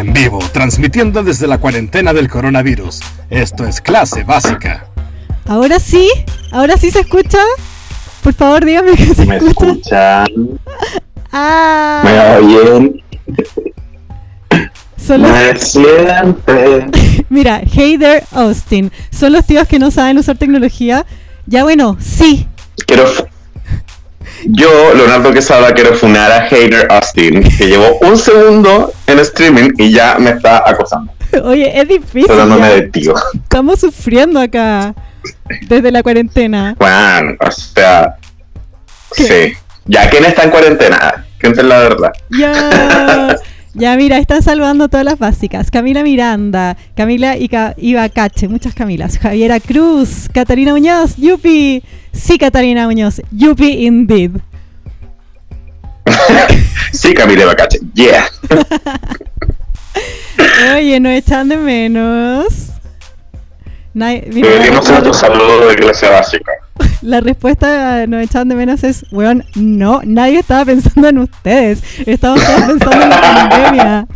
[0.00, 3.00] En vivo, transmitiendo desde la cuarentena del coronavirus.
[3.28, 4.86] Esto es clase básica.
[5.46, 6.08] Ahora sí,
[6.52, 7.38] ahora sí se escucha.
[8.22, 10.24] Por favor, dígame que se ¿Me escucha.
[10.24, 10.26] escuchan?
[11.32, 12.90] Ah, ¿Me los-
[15.20, 16.90] ¿Me sienten?
[17.28, 18.90] mira, hey there, Austin.
[19.12, 21.04] Son los tíos que no saben usar tecnología.
[21.46, 22.48] Ya bueno, sí.
[22.86, 23.04] Quiero...
[24.46, 29.90] Yo, Leonardo Quesada, quiero funar a Hater Austin, que llevó un segundo en streaming y
[29.92, 31.12] ya me está acosando,
[31.44, 32.26] Oye, es difícil.
[32.26, 33.14] tratándome de tío.
[33.34, 34.94] Estamos sufriendo acá
[35.68, 36.74] desde la cuarentena.
[36.78, 38.16] Bueno, o sea...
[39.14, 39.24] ¿Qué?
[39.24, 39.58] Sí.
[39.86, 41.26] Ya, ¿quién está en cuarentena?
[41.40, 42.12] Cuenten la verdad.
[42.30, 43.36] Ya,
[43.74, 45.70] ya mira, están saludando todas las básicas.
[45.70, 49.18] Camila Miranda, Camila Ica- Ibacache, muchas Camilas.
[49.18, 51.82] Javiera Cruz, Catarina Muñoz, Yupi.
[52.12, 54.32] Sí, Catarina Muñoz, Yupi indeed.
[56.92, 57.78] Sí, Camila Bacache.
[57.94, 58.26] Yeah.
[60.76, 62.66] Oye, nos echan de menos.
[63.94, 66.50] Deberíamos hacer tu saludo de clase básica.
[67.02, 71.82] La respuesta nos echan de menos es, weón, no, nadie estaba pensando en ustedes.
[72.06, 74.06] Estamos todos pensando en la pandemia.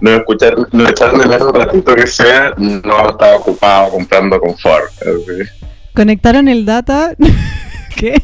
[0.00, 4.90] No escuchar, no echar de menos un ratito que sea, no estaba ocupado comprando confort.
[5.02, 5.48] así.
[5.94, 7.14] conectaron el data.
[7.96, 8.20] ¿Qué?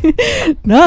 [0.64, 0.82] No,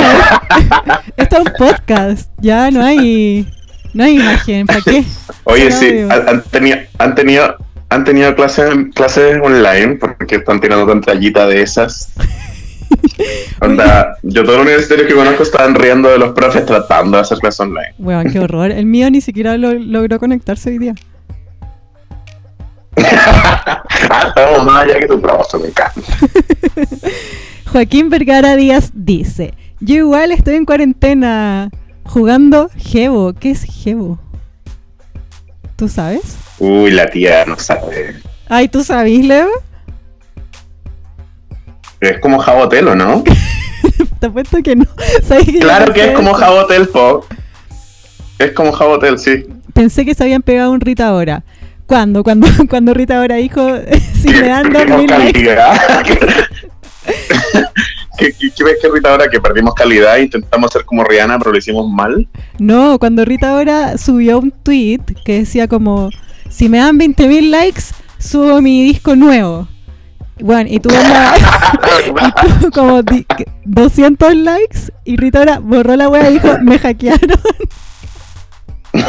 [1.15, 2.31] esto es un podcast.
[2.39, 3.47] Ya no hay,
[3.93, 4.65] no hay imagen.
[4.65, 5.03] ¿Para qué?
[5.43, 7.55] Oye, sí, han tenido, han tenido,
[7.91, 12.07] han tenido clases, clases online porque están tirando pantallita de esas.
[13.61, 17.37] Onda, yo todos los universitarios que conozco estaban riendo de los profes tratando de hacer
[17.39, 17.93] clases online.
[17.99, 18.71] Weón, qué horror.
[18.71, 20.95] El mío ni siquiera lo- logró conectarse hoy día.
[22.97, 23.83] ah,
[24.27, 26.01] estamos más allá que tu me encanta.
[27.73, 31.69] Joaquín Vergara Díaz dice: Yo igual estoy en cuarentena
[32.03, 33.33] jugando Gebo.
[33.33, 34.17] ¿Qué es Gebo?
[35.75, 36.37] ¿Tú sabes?
[36.61, 38.17] Uy, la tía no sabe.
[38.47, 39.49] Ay, ¿tú sabes, Leo?
[41.99, 43.23] Es como Jabotelo, ¿no?
[44.19, 44.85] Te apuesto que no.
[45.23, 46.35] ¿Sabes que yo Claro que es como?
[46.35, 47.25] Jabotel, po.
[48.37, 49.43] Es como Jabotel, sí.
[49.73, 51.43] Pensé que se habían pegado un Rita ahora.
[51.87, 52.23] ¿Cuándo?
[52.23, 53.59] Cuando, cuando Rita ahora dijo,
[54.21, 55.09] si me dan dos mil.
[58.19, 61.53] ¿Qué, qué, ves que Rita ahora que perdimos calidad e intentamos ser como Rihanna, pero
[61.53, 62.27] lo hicimos mal?
[62.59, 66.11] No, cuando Rita ahora subió un tweet que decía como,
[66.51, 67.85] si me dan 20 mil likes,
[68.19, 69.67] subo mi disco nuevo.
[70.39, 71.33] Bueno, y tuvo, la,
[72.07, 73.25] y tuvo como di-
[73.65, 77.19] 200 likes y Rita ahora borró la wea y dijo, me hackearon.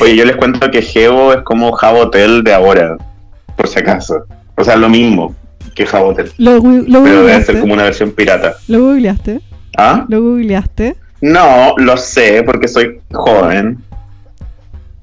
[0.00, 2.96] Oye, yo les cuento que Geo es como Jabotel de ahora,
[3.56, 4.24] por si acaso.
[4.56, 5.34] O sea, lo mismo
[5.74, 8.54] que Jabotel, Lo, gu- lo pero debe ser como una versión pirata.
[8.68, 9.40] Lo googleaste.
[9.76, 10.04] ¿Ah?
[10.08, 10.96] Lo googleaste.
[11.20, 13.78] No, lo sé, porque soy joven.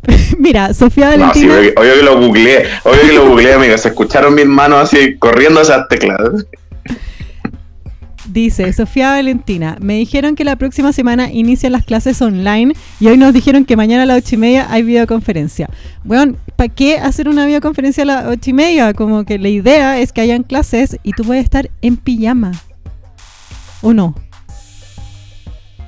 [0.39, 1.53] Mira, Sofía No, sí, Valentina.
[1.57, 3.81] obvio, obvio que lo googleé, obvio que lo googleé, amigos.
[3.81, 6.19] Se escucharon mis manos así corriendo esas teclas.
[8.27, 13.17] Dice Sofía Valentina, me dijeron que la próxima semana inician las clases online y hoy
[13.17, 15.69] nos dijeron que mañana a las ocho y media hay videoconferencia.
[16.03, 18.93] Bueno, ¿para qué hacer una videoconferencia a las ocho y media?
[18.93, 22.51] Como que la idea es que hayan clases y tú puedes estar en pijama.
[23.81, 24.15] ¿O no?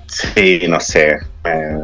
[0.06, 1.18] Sí, no sé.
[1.44, 1.80] eh,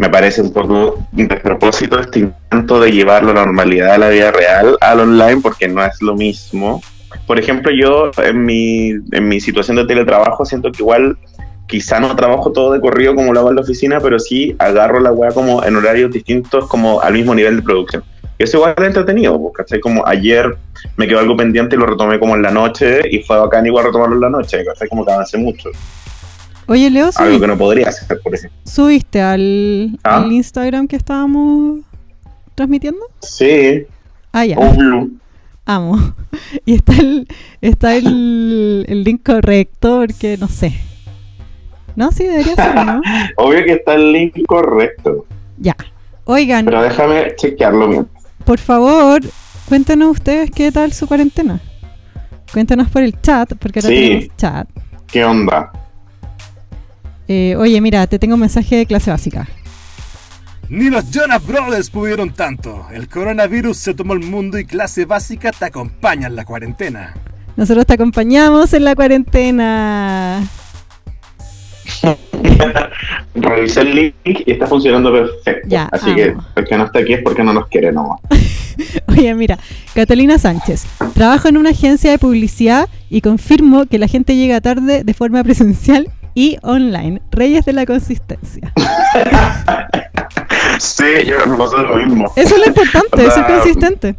[0.00, 4.78] me parece un poco despropósito este intento de llevar la normalidad de la vida real
[4.80, 6.80] al online porque no es lo mismo.
[7.26, 11.18] Por ejemplo, yo en mi, en mi situación de teletrabajo siento que igual
[11.66, 15.00] quizá no trabajo todo de corrido como lo hago en la oficina, pero sí agarro
[15.00, 18.02] la weá como en horarios distintos, como al mismo nivel de producción.
[18.38, 19.80] Y eso igual es entretenido, pues, ¿cachai?
[19.80, 20.56] Como ayer
[20.96, 23.84] me quedó algo pendiente y lo retomé como en la noche y fue bacán igual
[23.84, 24.88] retomarlo en la noche, ¿cachai?
[24.88, 25.68] Como que avancé mucho.
[26.70, 28.60] Oye, Leo, Algo subi- que no podría hacer, por ejemplo.
[28.64, 30.18] ¿subiste al, ¿Ah?
[30.18, 31.80] al Instagram que estábamos
[32.54, 33.00] transmitiendo?
[33.20, 33.86] Sí,
[34.32, 34.56] Ah, ya.
[34.56, 35.10] obvio.
[35.66, 35.98] Amo.
[36.64, 37.26] Y está el,
[37.60, 40.72] está el, el link correcto porque no sé.
[41.96, 43.00] No, sí, debería ser, ¿no?
[43.36, 45.26] Obvio que está el link correcto.
[45.58, 45.74] Ya.
[46.24, 48.08] Oigan, Pero déjame chequearlo bien.
[48.44, 49.20] por favor,
[49.68, 51.60] cuéntenos ustedes qué tal su cuarentena.
[52.52, 53.94] Cuéntenos por el chat, porque ahora Sí.
[54.08, 54.68] tenemos chat.
[55.08, 55.72] ¿Qué onda?
[57.32, 59.46] Eh, oye, mira, te tengo un mensaje de clase básica.
[60.68, 62.88] Ni los Jonas Brothers pudieron tanto.
[62.92, 67.14] El coronavirus se tomó el mundo y clase básica te acompaña en la cuarentena.
[67.54, 70.42] Nosotros te acompañamos en la cuarentena.
[73.36, 75.68] Revisé el link y está funcionando perfecto.
[75.68, 78.18] Ya, Así que el que no está aquí es porque no nos quiere nomás.
[79.06, 79.56] Oye, mira,
[79.94, 80.84] Catalina Sánchez.
[81.14, 85.44] Trabajo en una agencia de publicidad y confirmo que la gente llega tarde de forma
[85.44, 87.20] presencial y online.
[87.30, 88.72] Reyes de la consistencia.
[90.78, 92.32] Sí, yo no lo mismo.
[92.36, 94.14] Eso es lo importante, O ser consistente.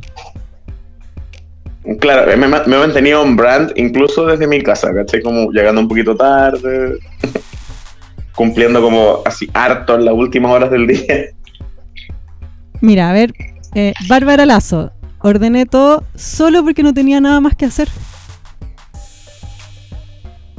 [2.00, 5.22] Claro, me, me he mantenido en brand incluso desde mi casa, ¿cachai?
[5.22, 7.00] Como llegando un poquito tarde,
[8.36, 11.32] cumpliendo como así harto en las últimas horas del día.
[12.80, 13.34] Mira, a ver,
[13.74, 14.92] eh, Bárbara Lazo.
[15.20, 17.88] Ordené todo solo porque no tenía nada más que hacer.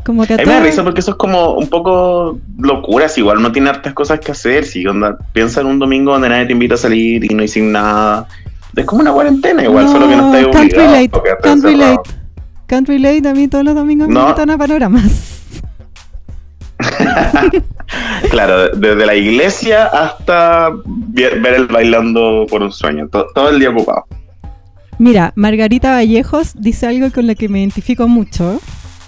[0.05, 3.09] Como que a mí me da todo- risa porque eso es como un poco locura,
[3.09, 6.29] si igual no tiene hartas cosas que hacer, si onda, piensa en un domingo donde
[6.29, 8.27] nadie te invita a salir y no hiciste nada.
[8.75, 10.93] Es como una cuarentena igual, solo que no estás can't obligado.
[10.93, 11.11] relate,
[11.43, 12.11] can't relate.
[12.67, 14.23] Can't relate, a mí todos los domingos me No.
[14.23, 15.41] invitan a panoramas.
[18.31, 23.69] Claro, desde la iglesia hasta ver el bailando por un sueño, to- todo el día
[23.71, 24.05] ocupado.
[24.99, 28.61] Mira, Margarita Vallejos dice algo con lo que me identifico mucho.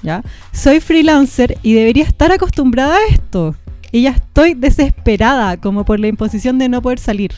[0.05, 0.23] ¿Ya?
[0.53, 3.57] Soy freelancer y debería estar acostumbrada a esto.
[3.91, 7.33] Y ya estoy desesperada como por la imposición de no poder salir.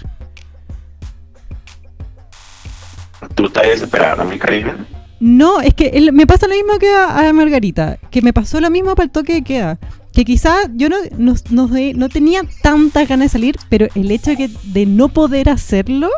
[3.34, 4.74] ¿Tú estás desesperada, mi cariño?
[5.20, 8.60] No, es que el- me pasa lo mismo que a, a Margarita, que me pasó
[8.60, 9.78] lo mismo para el toque de queda.
[10.12, 14.30] Que quizás yo no, no, no, no tenía tantas ganas de salir, pero el hecho
[14.30, 16.10] de, que, de no poder hacerlo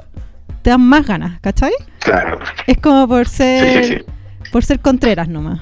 [0.63, 1.73] te da más ganas, ¿cachai?
[2.01, 2.39] Claro.
[2.67, 4.05] Es como por Sí, ser, sí, sí.
[4.53, 5.61] por ser contreras nomás.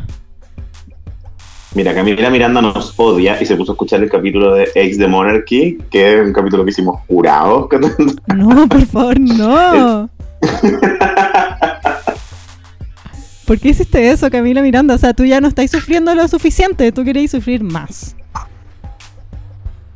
[1.77, 5.07] Mira, Camila Miranda nos odia y se puso a escuchar el capítulo de Ex the
[5.07, 7.69] Monarchy, que es un capítulo que hicimos jurados.
[8.35, 10.09] No, por favor, no.
[13.47, 14.95] ¿Por qué hiciste eso, Camila Miranda?
[14.95, 18.17] O sea, tú ya no estás sufriendo lo suficiente, tú queréis sufrir más.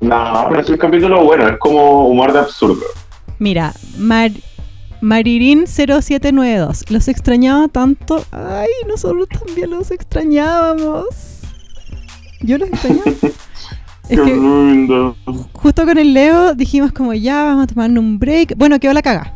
[0.02, 2.84] No, pero es un capítulo bueno, es como humor de absurdo.
[3.38, 4.32] Mira, Mar
[5.00, 6.90] Maririn 0792.
[6.90, 8.22] Los extrañaba tanto.
[8.32, 11.39] Ay, nosotros también los extrañábamos.
[12.42, 13.04] Yo los extrañaba.
[14.08, 15.14] Es Qué que lindo.
[15.52, 18.54] justo con el Leo dijimos como ya vamos a tomarnos un break.
[18.56, 19.32] Bueno, quedó la caga.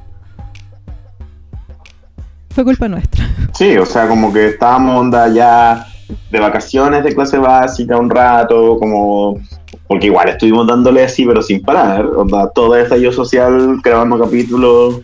[2.50, 3.24] Fue culpa nuestra.
[3.52, 5.86] Sí, o sea, como que estábamos onda ya
[6.30, 9.38] de vacaciones de clase básica un rato, como
[9.86, 15.00] porque igual estuvimos dándole así, pero sin parar, onda, todo estallido social, grabando capítulos,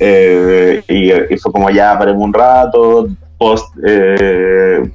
[0.00, 3.08] eh, y, y fue como ya paremos un rato,
[3.38, 4.90] post, eh,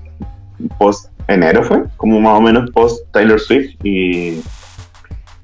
[0.78, 4.42] post enero fue, como más o menos post Taylor Swift, y,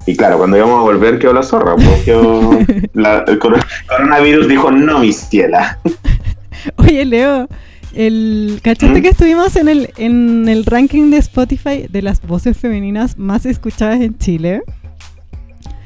[0.06, 2.58] y claro, cuando íbamos a volver quedó la zorra, pues quedó
[2.94, 5.78] la- el coro- coronavirus dijo no, mi ciela.
[6.76, 7.48] Oye, Leo,
[7.94, 9.02] el ¿cachaste ¿Mm?
[9.02, 14.00] que estuvimos en el, en el ranking de Spotify de las voces femeninas más escuchadas
[14.00, 14.62] en Chile?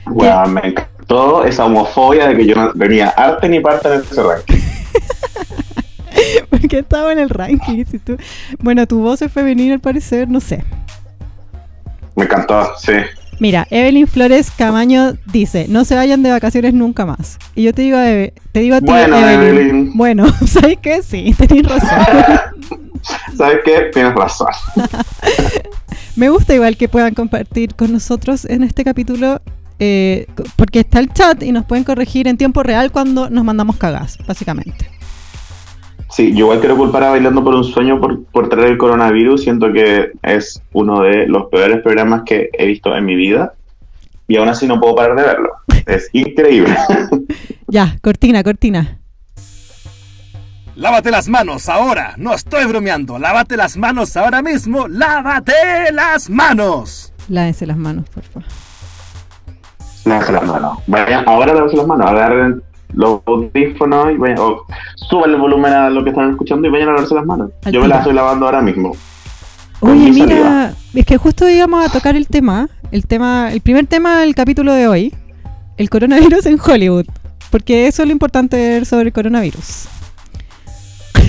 [0.07, 4.23] Weón, me encantó esa homofobia de que yo no venía arte ni parte de ese
[4.23, 4.57] ranking.
[6.61, 7.85] Porque estaba en el ranking.
[7.91, 8.17] si tú-
[8.59, 10.63] Bueno, tu voz es femenina al parecer, no sé.
[12.17, 12.93] Me encantó, sí.
[13.39, 17.39] Mira, Evelyn Flores Camaño dice, no se vayan de vacaciones nunca más.
[17.55, 19.97] Y yo te digo, Eve- te digo a ti, Bueno, Evelyn, Evelyn.
[19.97, 21.03] Bueno, ¿sabes qué?
[21.03, 21.89] Sí, tenés razón.
[23.39, 23.91] ¿Sabes qué?
[23.95, 24.49] Tienes razón.
[26.17, 29.41] Me gusta igual que puedan compartir con nosotros en este capítulo,
[29.79, 30.27] eh,
[30.57, 34.19] porque está el chat y nos pueden corregir en tiempo real cuando nos mandamos cagas,
[34.27, 34.91] básicamente.
[36.11, 39.43] Sí, yo igual quiero culpar a Bailando por un Sueño por, por traer el coronavirus.
[39.43, 43.55] Siento que es uno de los peores programas que he visto en mi vida.
[44.27, 45.51] Y aún así no puedo parar de verlo.
[45.87, 46.77] Es increíble.
[47.73, 48.99] Ya, cortina, cortina.
[50.75, 53.17] Lávate las manos ahora, no estoy bromeando.
[53.17, 54.89] Lávate las manos ahora mismo.
[54.89, 55.53] Lávate
[55.93, 57.13] las manos.
[57.29, 58.49] Lávense las manos, por favor.
[60.05, 60.79] Lávense las manos.
[60.89, 62.11] Vayan, ahora lávense las manos.
[62.11, 62.63] Agarren
[62.95, 64.39] los audífonos y vayan.
[64.39, 64.65] o
[65.09, 67.51] suban el volumen a lo que están escuchando y vayan a lavarse las manos.
[67.65, 68.93] Al Yo me las estoy lavando ahora mismo.
[69.81, 70.73] Oye, mi mira, saliva.
[70.95, 74.73] es que justo íbamos a tocar el tema, el tema, el primer tema del capítulo
[74.75, 75.15] de hoy,
[75.79, 77.07] el coronavirus en Hollywood,
[77.51, 79.89] porque eso es lo importante sobre el coronavirus.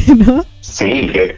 [0.18, 0.44] ¿No?
[0.60, 1.36] Sí, que,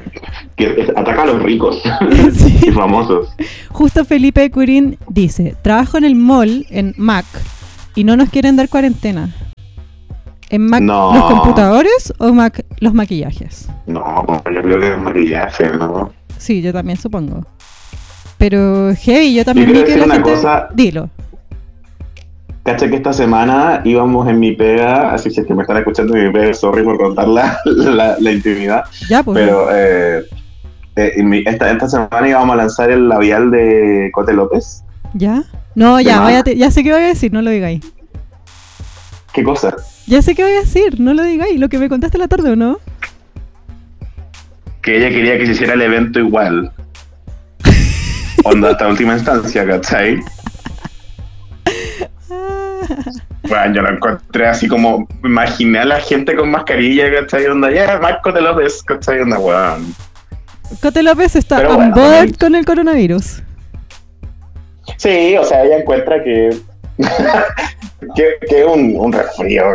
[0.55, 1.81] que ataca a los ricos
[2.33, 2.59] Sí.
[2.67, 3.29] y famosos.
[3.69, 7.25] Justo Felipe Curín dice, trabajo en el mall, en Mac,
[7.95, 9.29] y no nos quieren dar cuarentena.
[10.53, 11.13] ¿En Mac No.
[11.15, 13.67] los computadores o Mac los maquillajes?
[13.87, 16.13] No, yo creo que es maquillaje, ¿no?
[16.37, 17.43] Sí, yo también supongo.
[18.37, 20.29] Pero hey, yo también Yo vi que la gente...
[20.29, 20.67] cosa.
[20.73, 21.09] Dilo.
[22.63, 25.77] Cacha que esta semana íbamos en mi pega, así que si es que me están
[25.77, 29.39] escuchando en mi pega, sorry por contar la, la, la intimidad, Ya, pues.
[29.39, 30.23] pero eh,
[30.95, 34.83] eh, esta, esta semana íbamos a lanzar el labial de Cote López.
[35.15, 35.43] ¿Ya?
[35.75, 37.81] No, ¿De ya, váyate- ya sé qué voy a decir, no lo digáis.
[39.33, 39.75] ¿Qué cosa?
[40.07, 41.59] Ya sé qué voy a decir, no lo digáis.
[41.59, 42.79] Lo que me contaste la tarde, ¿o no?
[44.81, 46.71] Que ella quería que se hiciera el evento igual.
[48.43, 50.19] onda hasta última instancia, ¿cachai?
[53.47, 57.45] Bueno, yo lo encontré así como, imaginé a la gente con mascarilla, ¿cachai?
[57.47, 59.19] Onda, ya, Marco de López, ¿cachai?
[59.21, 59.93] Onda, weón.
[60.81, 63.43] Cote López está Pero on bueno, board también- con el coronavirus.
[64.97, 66.57] Sí, o sea, ella encuentra que.
[68.15, 69.63] Que un, un resfrío.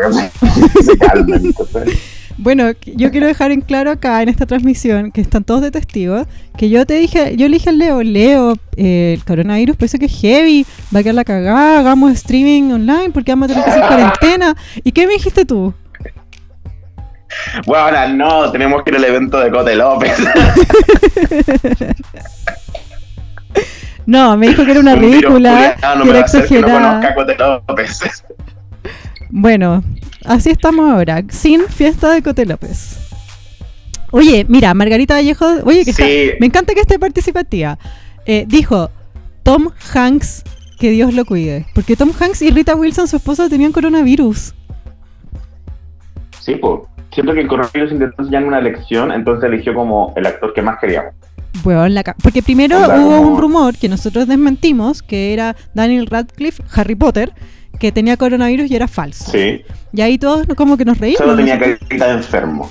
[2.41, 6.29] Bueno, yo quiero dejar en claro acá en esta transmisión, que están todos de testigos,
[6.57, 10.07] que yo te dije, yo le dije al Leo, Leo, eh, el coronavirus parece que
[10.07, 13.71] es heavy, va a quedar la cagada, hagamos streaming online porque vamos a tener que
[13.71, 14.57] hacer cuarentena.
[14.85, 15.75] ¿Y qué me dijiste tú?
[17.67, 20.17] Bueno, ahora no, tenemos que ir al evento de Cote López.
[24.09, 26.73] No, me dijo que era una Un ridícula, no que era que no exagerada.
[26.89, 28.01] conozca a Cote López.
[29.31, 29.85] Bueno,
[30.25, 32.97] así estamos ahora, sin fiesta de Cote López.
[34.11, 36.03] Oye, mira, Margarita Vallejo, oye, que Sí.
[36.03, 37.79] está- me encanta que esté participativa.
[38.25, 38.89] Eh, dijo
[39.43, 40.45] Tom Hanks,
[40.81, 41.67] que Dios lo cuide.
[41.75, 44.55] Porque Tom Hanks y Rita Wilson, su esposa, tenían coronavirus.
[46.41, 46.81] Sí, pues.
[47.13, 50.79] Siento que el coronavirus intentó enseñarme una lección, entonces eligió como el actor que más
[50.79, 51.13] queríamos.
[51.65, 57.33] La Porque primero hubo un rumor que nosotros desmentimos, que era Daniel Radcliffe, Harry Potter,
[57.79, 59.31] que tenía coronavirus y era falso.
[59.31, 59.63] Sí.
[59.93, 61.19] Y ahí todos como que nos reímos.
[61.19, 62.71] Solo tenía nosotros- carita de enfermo.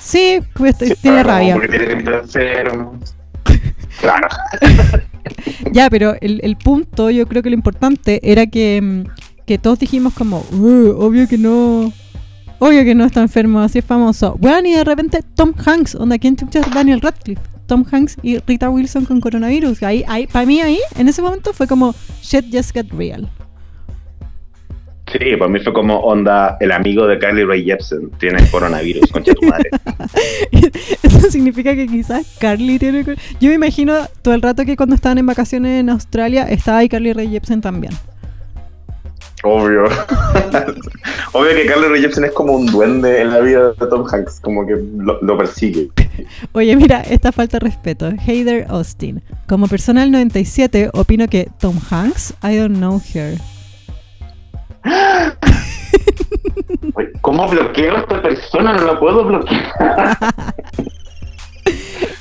[0.00, 1.54] Sí, pues, Sí, tiene claro, rabia.
[1.54, 2.98] Porque tiene carita de enfermo.
[4.00, 4.28] Claro.
[5.72, 9.78] Ya, pero el, el punto, yo creo que lo importante era que, mm, que todos
[9.78, 11.92] dijimos como, "Uh, obvio que no,
[12.58, 14.36] obvio que no está enfermo, así es famoso.
[14.40, 17.42] Bueno, y de repente Tom Hanks, onda, ¿quién chucha es Daniel Radcliffe?
[17.68, 19.82] Tom Hanks y Rita Wilson con coronavirus.
[19.82, 23.28] Ahí, ahí, para mí ahí, en ese momento fue como, shit just got real.
[25.12, 28.10] Sí, para mí fue como onda el amigo de Carly Rae Jepsen.
[28.18, 29.70] Tiene coronavirus, concha tu madre.
[31.02, 33.04] Eso significa que quizás Carly tiene...
[33.40, 36.88] Yo me imagino todo el rato que cuando estaban en vacaciones en Australia, estaba ahí
[36.88, 37.92] Carly Rae Jepsen también.
[39.48, 39.84] Obvio.
[41.32, 44.66] Obvio que Rae Jepsen es como un duende en la vida de Tom Hanks, como
[44.66, 45.88] que lo, lo persigue.
[46.52, 48.10] Oye, mira, esta falta de respeto.
[48.26, 49.22] Heider Austin.
[49.48, 53.38] Como persona del 97, opino que Tom Hanks, I don't know her.
[57.22, 58.74] ¿Cómo bloqueo a esta persona?
[58.74, 60.18] No la puedo bloquear.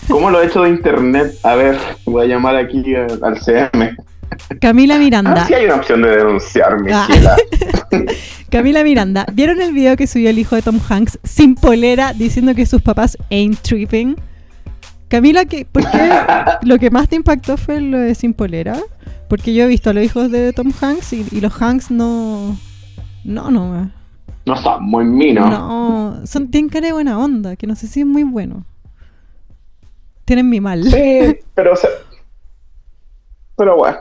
[0.08, 1.34] ¿Cómo lo he hecho de internet?
[1.44, 3.98] A ver, voy a llamar aquí al CM.
[4.62, 5.46] Camila Ah, Miranda.
[5.46, 7.08] sí hay una opción de denunciar, mi Ah.
[8.50, 9.26] Camila Miranda.
[9.34, 12.82] ¿Vieron el video que subió el hijo de Tom Hanks sin polera diciendo que sus
[12.82, 14.16] papás ain't tripping?
[15.10, 16.12] Camila, ¿qué, ¿por qué
[16.64, 18.78] lo que más te impactó fue lo de sin polera?
[19.30, 22.58] Porque yo he visto a los hijos de Tom Hanks y, y los Hanks no...
[23.24, 23.92] No, no.
[24.46, 25.50] No son muy minos.
[25.50, 28.64] No, son, tienen cara de buena onda, que no sé si es muy bueno.
[30.24, 30.84] Tienen mi mal.
[30.86, 31.90] Sí, pero o sea,
[33.58, 33.98] Pero bueno.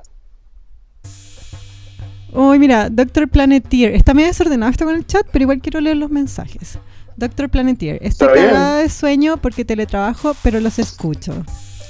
[2.36, 3.94] Uy, mira, Doctor Planeteer.
[3.94, 6.78] Está medio desordenado esto con el chat, pero igual quiero leer los mensajes.
[7.16, 7.98] Doctor Planeteer.
[8.02, 11.32] Estoy cagada de sueño porque teletrabajo, pero los escucho.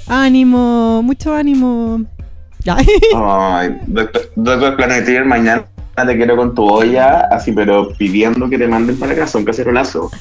[0.07, 2.01] Ánimo, mucho ánimo.
[3.13, 8.67] Ay, doctor, doctor Planeteer, mañana te quiero con tu olla, así, pero pidiendo que te
[8.67, 10.09] manden para casa un cacerolazo.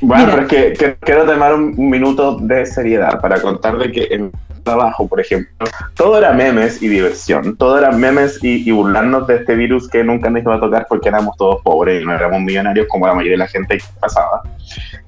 [0.00, 0.36] Bueno, Mira.
[0.36, 4.08] pero es que, que- quiero tomar un, un minuto de seriedad para contar de que
[4.10, 4.30] en
[4.64, 9.36] trabajo, por ejemplo, todo era memes y diversión, todo era memes y, y burlarnos de
[9.36, 12.40] este virus que nunca nos iba a tocar porque éramos todos pobres y no éramos
[12.40, 14.42] millonarios como la mayoría de la gente que pasaba.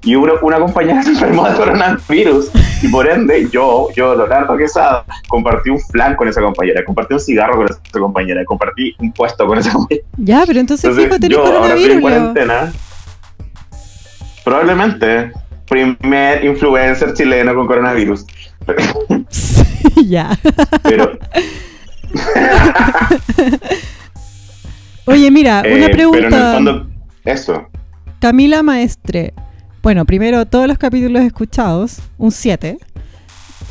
[0.03, 5.03] Y hubo una compañera se enfermó de coronavirus y por ende yo, yo, Leonardo Quesada,
[5.27, 9.45] compartí un flan con esa compañera, compartí un cigarro con esa compañera, compartí un puesto
[9.47, 10.07] con esa compañera.
[10.17, 12.71] ya, pero entonces, Entonces, fijo, tenés yo ahora estoy en cuarentena.
[14.43, 15.33] Probablemente.
[15.67, 18.25] Primer influencer chileno con coronavirus.
[20.05, 20.37] Ya.
[20.83, 21.17] Pero,
[25.05, 26.53] Oye, mira, eh, una pero en el pregunta.
[26.53, 26.87] fondo,
[27.23, 27.67] eso.
[28.19, 29.33] Camila Maestre.
[29.81, 32.77] Bueno, primero, todos los capítulos escuchados, un 7.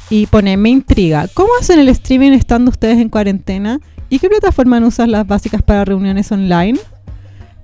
[0.09, 1.29] Y pone, me intriga.
[1.35, 3.81] ¿Cómo hacen el streaming estando ustedes en cuarentena?
[4.09, 6.79] ¿Y qué plataforma usan las básicas para reuniones online?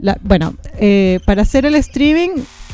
[0.00, 2.30] La- bueno, eh, para hacer el streaming,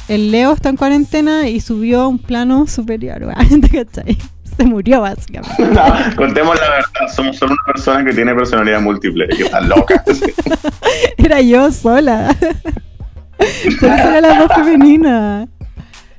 [0.08, 3.26] el Leo está en cuarentena y subió a un plano superior.
[3.60, 4.16] ¿te cachai?
[4.58, 5.64] Se murió básicamente.
[5.72, 7.14] No, contemos la verdad.
[7.14, 9.28] Somos solo una persona que tiene personalidad múltiple.
[9.28, 10.02] Que está loca.
[11.16, 12.36] Era yo sola.
[13.38, 15.46] Por eso era la voz femenina.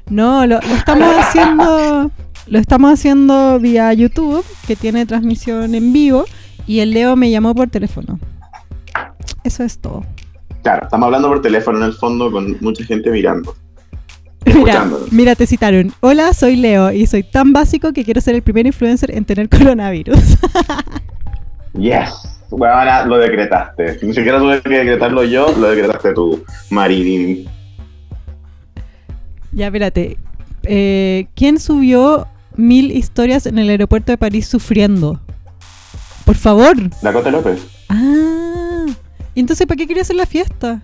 [0.10, 2.12] No, lo, lo estamos haciendo.
[2.48, 6.26] Lo estamos haciendo vía YouTube, que tiene transmisión en vivo,
[6.66, 8.20] y el Leo me llamó por teléfono.
[9.44, 10.04] Eso es todo.
[10.64, 13.56] Claro, estamos hablando por teléfono en el fondo con mucha gente mirando.
[14.46, 15.92] Mira, mira, te citaron.
[16.00, 19.50] Hola, soy Leo y soy tan básico que quiero ser el primer influencer en tener
[19.58, 20.20] coronavirus.
[21.74, 22.10] Yes.
[22.50, 24.00] Bueno, ahora lo decretaste.
[24.02, 27.48] Ni siquiera tuve que decretarlo yo, lo decretaste tú, Marilyn.
[29.52, 30.18] ya, espérate.
[30.64, 35.20] Eh, ¿Quién subió mil historias en el aeropuerto de París sufriendo?
[36.26, 36.76] Por favor.
[37.02, 37.66] Dakota López.
[37.90, 38.86] Ah.
[39.36, 40.82] ¿Y entonces para qué quería hacer la fiesta?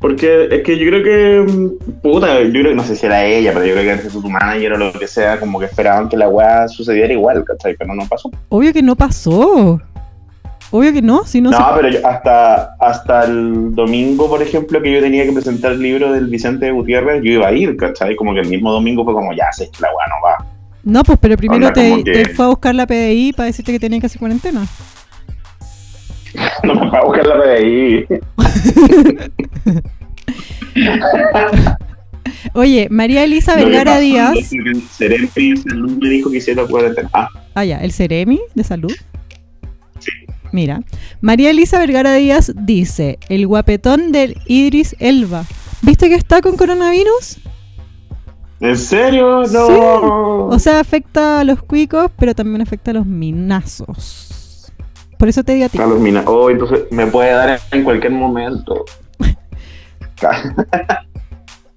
[0.00, 1.52] Porque es que yo creo que.
[1.52, 4.10] mm, Puta, yo creo que no sé si era ella, pero yo creo que entre
[4.10, 7.74] su manager o lo que sea, como que esperaban que la weá sucediera igual, ¿cachai?
[7.76, 8.30] Pero no pasó.
[8.48, 9.80] Obvio que no pasó.
[10.70, 14.82] Obvio que no, si no, No, se- pero yo- hasta, hasta el domingo, por ejemplo,
[14.82, 18.14] que yo tenía que presentar el libro del Vicente Gutiérrez, yo iba a ir, ¿cachai?
[18.16, 20.46] Como que el mismo domingo fue como, ya sé que la weá no va.
[20.84, 23.46] No, pues pero primero Onda, te, como que- te fue a buscar la PDI para
[23.46, 24.66] decirte que tenía que hacer cuarentena.
[26.64, 28.06] No me va a buscar la PDI.
[32.54, 34.36] Oye, María Elisa Vergara Díaz.
[34.52, 37.08] el Seremi Salud me dijo que hiciera cuarentena.
[37.12, 38.92] Ah, Ah, ya, el Ceremi de salud.
[40.52, 40.80] Mira,
[41.20, 45.44] María Elisa Vergara Díaz dice: El guapetón del Idris Elba.
[45.82, 47.38] ¿Viste que está con coronavirus?
[48.60, 49.42] ¿En serio?
[49.52, 50.46] No.
[50.46, 54.37] O sea, afecta a los cuicos, pero también afecta a los minazos.
[55.18, 55.76] Por eso te digo a ti.
[55.78, 56.22] Carlos Mina.
[56.26, 58.84] Oh, entonces me puede dar en cualquier momento.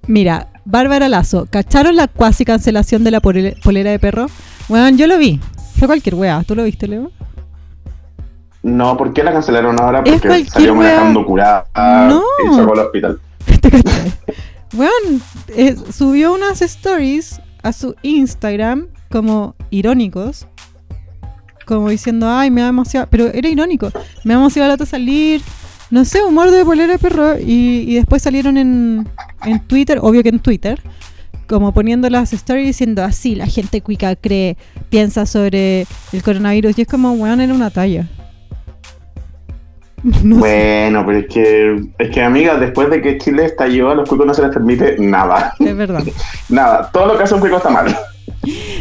[0.08, 4.28] Mira, Bárbara Lazo, ¿cacharon la cuasi cancelación de la pole- polera de perro?
[4.68, 5.40] Bueno, yo lo vi.
[5.78, 6.44] Fue cualquier wea.
[6.46, 7.12] ¿Tú lo viste, Leo?
[8.64, 10.04] No, ¿por qué la cancelaron ahora?
[10.04, 10.90] Porque cualquier salió wea.
[10.96, 11.66] manejando curada
[12.08, 12.22] No.
[12.46, 13.20] y sacó al hospital.
[13.62, 14.12] ¿Te cachai?
[14.76, 15.22] Weón,
[15.56, 20.48] eh, subió unas stories a su Instagram como irónicos.
[21.66, 23.08] Como diciendo, ay, me da demasiado.
[23.10, 23.92] Pero era irónico.
[24.24, 25.42] Me da demasiado lata salir.
[25.90, 27.38] No sé, humor de polera de perro.
[27.40, 29.08] Y, y después salieron en,
[29.44, 30.82] en Twitter, obvio que en Twitter.
[31.48, 34.56] Como poniendo las stories diciendo así, la gente cuica cree,
[34.90, 36.78] piensa sobre el coronavirus.
[36.78, 38.08] Y es como, weón, era una talla.
[40.24, 40.40] No sé.
[40.40, 44.26] Bueno, pero es que, es que, amiga, después de que Chile estalló, a los cuicos
[44.26, 45.54] no se les permite nada.
[45.60, 46.04] Es verdad.
[46.50, 46.90] Nada.
[46.92, 47.96] Todo lo que hace un cuico está mal.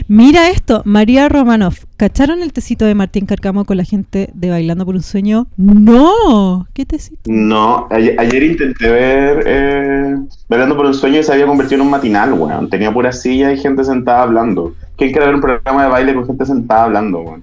[0.09, 1.85] Mira esto, María Romanoff.
[1.97, 5.47] ¿Cacharon el tecito de Martín Carcamo con la gente de Bailando por un Sueño?
[5.57, 6.67] ¡No!
[6.73, 7.21] ¿Qué tecito?
[7.27, 10.17] No, ayer, ayer intenté ver eh,
[10.49, 12.71] Velando por un sueño y se había convertido en un matinal, weón.
[12.71, 14.75] Tenía pura silla y gente sentada hablando.
[14.97, 17.43] ¿Quién quiere ver un programa de baile con gente sentada hablando, weón?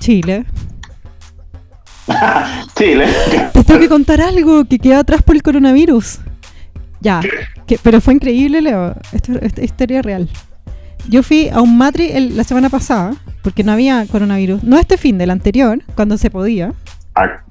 [0.00, 0.44] Chile.
[2.76, 3.06] Chile.
[3.52, 6.20] Te tengo que contar algo que queda atrás por el coronavirus.
[7.00, 7.20] Ya,
[7.66, 8.94] que- pero fue increíble, Leo.
[9.12, 10.28] Esto, esta historia real.
[11.08, 14.62] Yo fui a un matri el- la semana pasada, porque no había coronavirus.
[14.64, 16.72] No este fin, del anterior, cuando se podía.
[17.14, 17.42] Ah,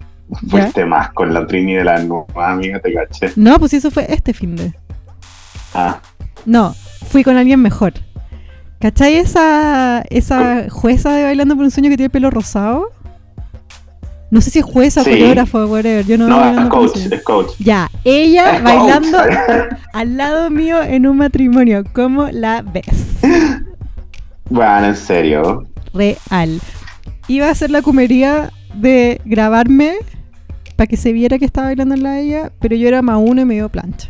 [0.49, 3.31] fuiste más con la Trini de la nueva amiga, te caché.
[3.35, 4.73] No, pues eso fue este fin de.
[5.73, 5.99] Ah,
[6.45, 6.73] No,
[7.09, 7.93] fui con alguien mejor.
[8.79, 12.91] ¿Cachai esa, esa jueza de Bailando por un Sueño que tiene el pelo rosado?
[14.29, 15.23] No sé si es jueza Sí.
[15.53, 16.05] o whatever.
[16.05, 17.51] Yo no, no, es coach, es coach.
[17.59, 19.79] Ya, ella Es bailando coach.
[19.93, 21.83] al lado mío en un matrimonio.
[21.93, 22.83] ¿Cómo la ves?
[24.49, 25.65] Bueno, en serio.
[25.93, 26.59] Real.
[27.29, 29.95] Iba a hacer la cumería de grabarme
[30.75, 33.17] para que se viera que estaba bailando en la de ella, pero yo era más
[33.19, 34.09] uno y me dio plancha.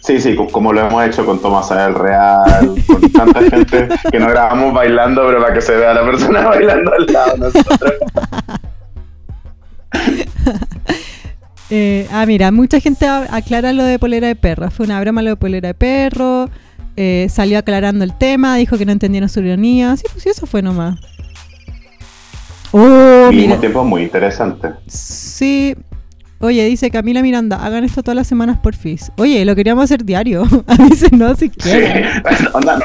[0.00, 4.18] Sí, sí, co- como lo hemos hecho con Tomás del Real, con tanta gente que
[4.18, 7.92] no grabamos bailando, pero para que se vea la persona bailando al lado de nosotros.
[11.70, 14.70] Eh, ah, mira, mucha gente aclara lo de polera de perro.
[14.70, 16.48] Fue una broma lo de polera de perro.
[16.96, 19.94] eh, salió aclarando el tema, dijo que no entendieron su ironía.
[19.96, 20.98] Sí, pues sí, eso fue nomás.
[22.72, 23.58] Oh, mira.
[23.60, 24.70] tiempo muy interesante.
[24.86, 25.74] Sí.
[26.40, 29.12] Oye, dice Camila Miranda, hagan esto todas las semanas por FIS.
[29.16, 30.44] Oye, lo queríamos hacer diario.
[30.66, 32.06] Avísenos si Sí, quieren.
[32.54, 32.84] onda, no,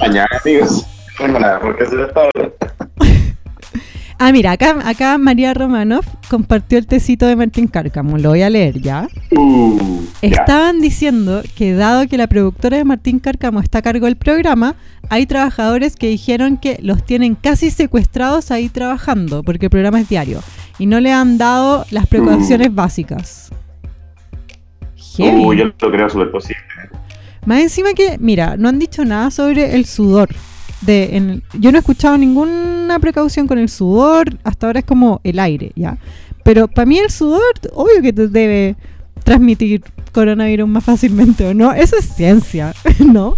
[0.00, 0.84] mañana, amigos.
[1.20, 2.22] Bueno, porque se está.
[4.18, 8.16] Ah, mira, acá, acá María Romanoff compartió el tecito de Martín Cárcamo.
[8.16, 9.08] Lo voy a leer ya.
[9.30, 10.28] Uh, ya.
[10.28, 14.74] Estaban diciendo que dado que la productora de Martín Cárcamo está a cargo del programa,
[15.10, 20.08] hay trabajadores que dijeron que los tienen casi secuestrados ahí trabajando, porque el programa es
[20.08, 20.40] diario,
[20.78, 23.50] y no le han dado las precauciones básicas.
[24.96, 25.44] Heavy.
[25.44, 26.62] Uh, yo lo creo súper posible.
[27.44, 30.30] Más encima que, mira, no han dicho nada sobre el sudor.
[30.82, 35.20] De, en- yo no he escuchado ninguna precaución con el sudor, hasta ahora es como
[35.24, 35.96] el aire, ¿ya?
[36.44, 38.76] Pero para mí el sudor, obvio que te debe
[39.24, 41.72] transmitir coronavirus más fácilmente, ¿o no?
[41.72, 43.36] Eso es ciencia, ¿no?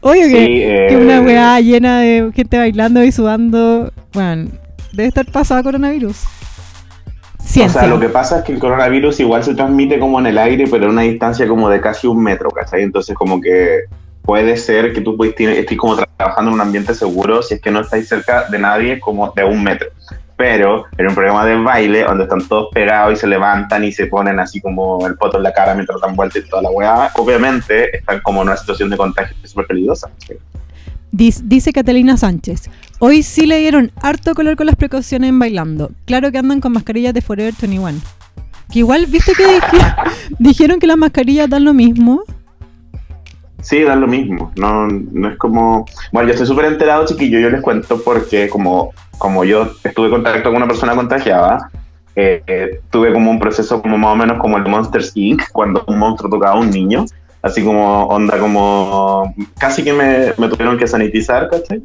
[0.00, 4.50] obvio que, eh, que una weá llena de gente bailando y sudando, bueno,
[4.92, 6.16] debe estar pasada coronavirus.
[7.44, 7.80] Ciencia.
[7.80, 10.38] O sea, lo que pasa es que el coronavirus igual se transmite como en el
[10.38, 12.82] aire, pero a una distancia como de casi un metro, ¿cachai?
[12.82, 13.80] Entonces como que
[14.22, 17.80] puede ser que tú estés como trabajando en un ambiente seguro si es que no
[17.80, 19.88] estáis cerca de nadie como de un metro.
[20.36, 24.06] Pero en un programa de baile donde están todos pegados y se levantan y se
[24.06, 27.10] ponen así como el poto en la cara mientras dan vuelta y toda la weá,
[27.16, 30.10] obviamente están como en una situación de contagio súper peligrosa.
[31.10, 35.90] Dice, Catalina Sánchez, hoy sí le dieron harto color con las precauciones en bailando.
[36.06, 38.00] Claro que andan con mascarillas de Forever 21.
[38.72, 39.94] Que igual, viste que dije-
[40.38, 42.22] dijeron que las mascarillas dan lo mismo.
[43.62, 44.52] Sí, dan lo mismo.
[44.56, 45.86] No, no es como.
[46.10, 47.38] Bueno, yo estoy súper enterado, chiquillo.
[47.38, 51.70] Yo les cuento porque, como, como yo estuve en contacto con una persona contagiada,
[52.16, 55.84] eh, eh, tuve como un proceso, como más o menos como el Monster Inc., cuando
[55.86, 57.06] un monstruo tocaba a un niño.
[57.40, 59.32] Así como, onda, como.
[59.58, 61.80] Casi que me, me tuvieron que sanitizar, ¿cachai?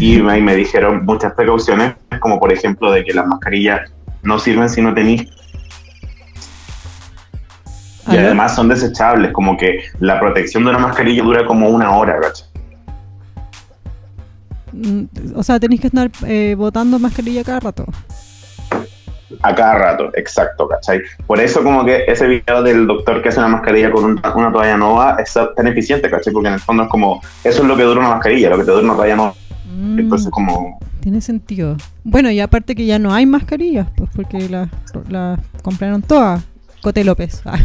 [0.00, 4.68] Y me, me dijeron muchas precauciones, como por ejemplo de que las mascarillas no sirven
[4.68, 5.28] si no tenéis
[8.14, 12.18] y además son desechables, como que la protección de una mascarilla dura como una hora,
[12.20, 12.46] ¿cachai?
[14.72, 17.84] Mm, O sea, tenéis que estar eh, botando mascarilla cada rato.
[19.42, 21.00] A cada rato, exacto, ¿cachai?
[21.26, 24.50] Por eso como que ese video del doctor que hace una mascarilla con un- una
[24.52, 26.32] toalla nova es tan eficiente, ¿cachai?
[26.32, 28.64] Porque en el fondo es como, eso es lo que dura una mascarilla, lo que
[28.64, 29.34] te dura una toalla nova.
[29.70, 31.76] Mm, Entonces como, tiene sentido.
[32.04, 34.68] Bueno, y aparte que ya no hay mascarillas, pues porque las
[35.08, 36.42] las compraron todas.
[36.82, 37.42] Cote López.
[37.46, 37.58] Ah.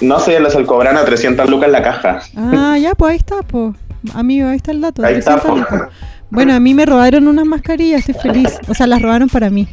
[0.00, 2.20] no sé, les cobran a 300 lucas la caja.
[2.36, 3.74] Ah, ya, pues ahí está, pues.
[4.14, 5.04] Amigo, ahí está el dato.
[5.04, 5.86] Ahí está, 300 po.
[6.30, 8.58] Bueno, a mí me robaron unas mascarillas, estoy feliz.
[8.68, 9.68] O sea, las robaron para mí.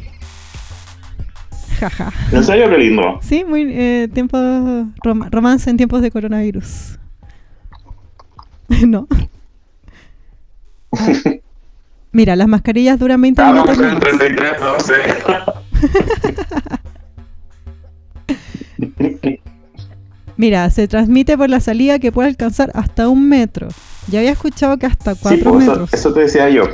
[1.80, 2.12] Jaja.
[2.30, 3.18] En serio, qué lindo.
[3.22, 6.98] Sí, muy eh, tiempo rom- romance en tiempos de coronavirus.
[8.86, 9.08] no.
[12.12, 13.84] Mira, las mascarillas duran 20 Estamos minutos.
[13.84, 14.00] en nomás.
[14.00, 14.94] 33, 12.
[20.36, 23.68] Mira, se transmite por la salida que puede alcanzar hasta un metro.
[24.08, 25.94] Ya había escuchado que hasta Sí, 4 pues, eso, metros.
[25.94, 26.64] eso te decía yo.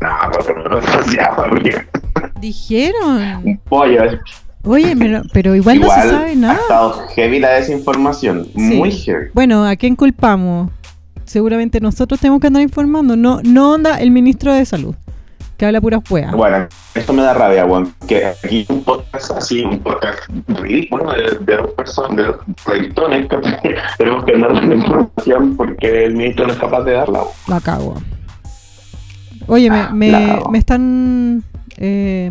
[0.00, 1.76] No, demasiado, porque
[2.40, 3.42] Dijeron.
[3.44, 4.02] un pollo.
[4.66, 6.54] Oye, pero, pero igual, no se sabe ha nada.
[6.54, 8.46] estado heavy la desinformación.
[8.54, 9.00] Muy Sí.
[9.06, 9.26] heavy.
[9.34, 10.70] Bueno, ¿a quién culpamos?
[11.24, 13.16] Seguramente nosotros tenemos que andar informando.
[13.16, 14.94] No, no onda el ministro de salud,
[15.56, 16.32] que habla puras hueas.
[16.32, 17.94] Bueno, esto me da rabia, weón.
[18.06, 23.74] Que aquí un podcast así, un podcast ridículo de, de dos personas, de dos que
[23.98, 27.20] tenemos que andar dando información porque el ministro no es capaz de darla.
[27.20, 27.32] weón.
[27.48, 27.94] La cago.
[29.46, 31.44] Oye, me, La me están
[31.76, 32.30] eh,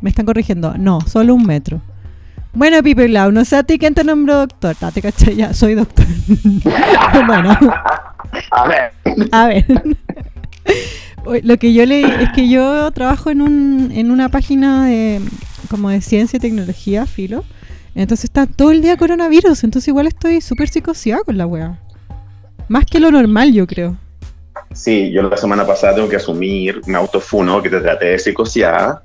[0.00, 0.74] me están corrigiendo.
[0.78, 1.80] No, solo un metro.
[2.54, 4.76] Bueno, Pipe Lau, no sé a ti quién te nombró doctor.
[4.82, 6.04] Ah, te caché, ya, soy doctor.
[7.26, 7.56] bueno,
[8.50, 8.92] A ver.
[9.30, 9.64] a ver.
[11.24, 15.20] Lo que yo leí es que yo trabajo en, un, en una página de,
[15.70, 17.44] como de ciencia y tecnología, filo.
[17.94, 19.64] Entonces está todo el día coronavirus.
[19.64, 21.78] Entonces igual estoy súper psicoseada con la wea.
[22.68, 23.96] Más que lo normal, yo creo.
[24.74, 29.02] Sí, yo la semana pasada tengo que asumir, me autofuno, que te traté de psicoseada.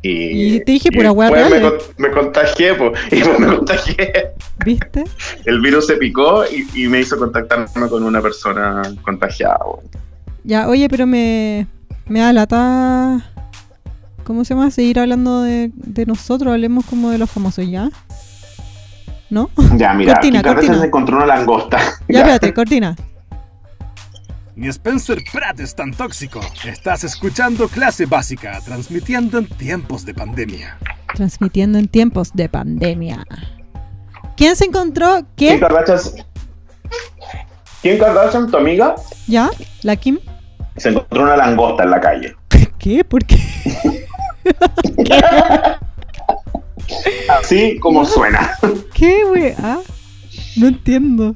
[0.00, 4.32] Y, Y te dije pura hueá después me, contagié, po, y después me contagié.
[4.64, 5.04] ¿Viste?
[5.44, 9.58] El virus se picó y, y me hizo contactarme con una persona contagiada.
[9.64, 10.11] weón.
[10.44, 11.66] Ya, oye, pero me,
[12.06, 13.24] me da lata.
[14.24, 14.70] ¿Cómo se llama?
[14.70, 16.52] Seguir hablando de, de nosotros.
[16.52, 17.90] Hablemos como de los famosos, ¿ya?
[19.30, 19.50] ¿No?
[19.76, 20.78] Ya, mira, Cortina, cortina.
[20.78, 21.78] se encontró una langosta.
[22.08, 22.96] Ya, espérate, cortina.
[24.54, 26.40] Ni Spencer Pratt es tan tóxico.
[26.66, 30.76] Estás escuchando clase básica, transmitiendo en tiempos de pandemia.
[31.14, 33.26] Transmitiendo en tiempos de pandemia.
[34.36, 35.24] ¿Quién se encontró?
[35.36, 36.26] Kardashian,
[37.82, 38.94] Kim Kardashian, tu amiga,
[39.26, 39.50] ¿Ya?
[39.82, 40.18] ¿La Kim?
[40.76, 42.36] Se encontró una langosta en la calle.
[42.78, 43.04] ¿Qué?
[43.04, 43.38] ¿Por qué?
[47.40, 48.50] Así como suena.
[48.94, 49.54] ¿Qué, güey?
[49.62, 49.78] Ah,
[50.56, 51.34] no entiendo.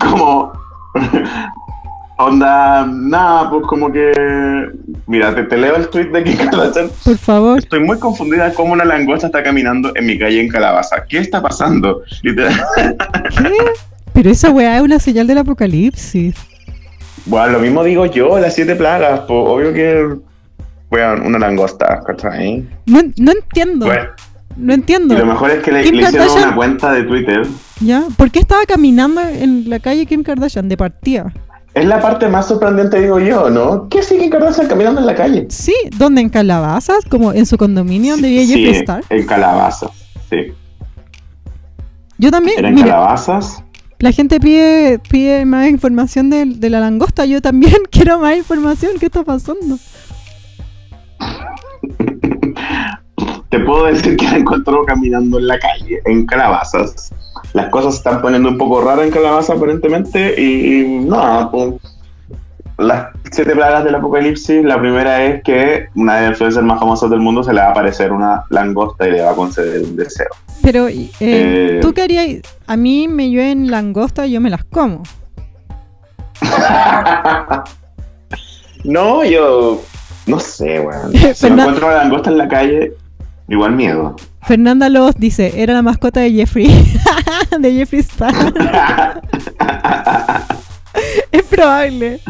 [0.00, 0.52] como
[2.18, 4.10] onda nada pues como que
[5.06, 7.58] mira te, te leo el tweet de Kim Kardashian Por favor.
[7.58, 11.42] estoy muy confundida cómo una langosta está caminando en mi calle en Calabaza ¿qué está
[11.42, 12.02] pasando?
[12.22, 12.54] Literal.
[13.36, 13.52] ¿Qué?
[14.14, 16.34] Pero esa weá es una señal del apocalipsis.
[17.26, 20.16] Bueno lo mismo digo yo las siete plagas pues obvio que
[20.88, 22.66] bueno, una langosta ¿cachai?
[22.86, 23.86] No, no entiendo.
[23.86, 24.04] Bueno,
[24.56, 25.18] No y entiendo.
[25.18, 27.42] lo mejor es que le, le hicieron una cuenta de Twitter
[27.80, 28.04] ¿Ya?
[28.16, 31.32] ¿Por qué estaba caminando en la calle Kim Kardashian de partida?
[31.74, 33.88] es la parte más sorprendente digo yo ¿no?
[33.90, 35.46] ¿qué sigue Kim Kardashian caminando en la calle?
[35.50, 36.20] Sí, ¿dónde?
[36.22, 37.04] ¿En Calabazas?
[37.10, 39.02] Como en su condominio donde vive sí, Jeffree Star.
[39.10, 39.90] en Calabaza
[40.30, 40.54] sí
[42.18, 43.62] Yo también, era en mira, Calabazas
[43.98, 47.24] la gente pide, pide más información de, de la langosta.
[47.24, 48.92] Yo también quiero más información.
[48.98, 49.78] ¿Qué está pasando?
[53.48, 57.12] Te puedo decir que la encontró caminando en la calle, en calabazas.
[57.52, 61.74] Las cosas se están poniendo un poco raras en calabaza aparentemente y nada, pues,
[62.78, 67.08] las siete plagas del apocalipsis, la primera es que una de las influencers más famosas
[67.10, 69.96] del mundo se le va a aparecer una langosta y le va a conceder un
[69.96, 70.26] deseo.
[70.62, 71.78] Pero, eh, Eh.
[71.80, 72.40] ¿tú qué harías?
[72.66, 75.02] A mí me llueven langosta y yo me las como.
[78.84, 79.82] No, yo
[80.26, 81.12] no sé, weón.
[81.12, 82.92] Si Fernan- me encuentro una langosta en la calle,
[83.48, 84.14] igual miedo.
[84.42, 86.68] Fernanda Lobos dice, era la mascota de Jeffrey.
[87.58, 88.32] de Jeffrey Star.
[91.32, 92.20] es probable.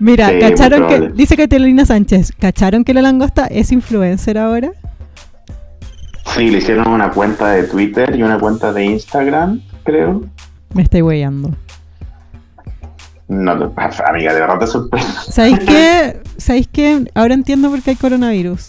[0.00, 4.72] Mira, Sí, ¿cacharon que, dice Catalina Sánchez, ¿cacharon que la langosta es influencer ahora?
[6.34, 10.22] Sí, le hicieron una cuenta de Twitter y una cuenta de Instagram, creo.
[10.72, 11.50] Me estoy weyando.
[13.28, 15.08] No, te- amiga, de verdad te sorprende.
[15.28, 16.20] ¿Sabéis qué?
[16.38, 17.04] ¿Sabéis qué?
[17.14, 18.68] Ahora entiendo por qué hay coronavirus.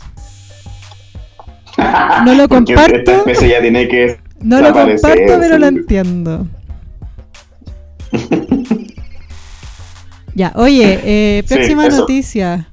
[2.25, 2.95] No lo comparto.
[2.95, 6.45] Esta especie ya tiene que No lo comparto, pero lo entiendo.
[10.35, 12.69] Ya, oye, eh, próxima noticia.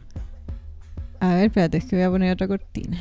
[1.20, 2.98] A ver, espérate, es que voy a poner otra cortina.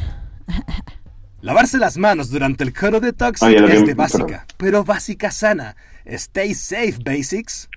[1.41, 5.75] Lavarse las manos durante el coro de Toxic Oye, es de básica, pero básica sana.
[6.05, 7.69] Stay safe, basics.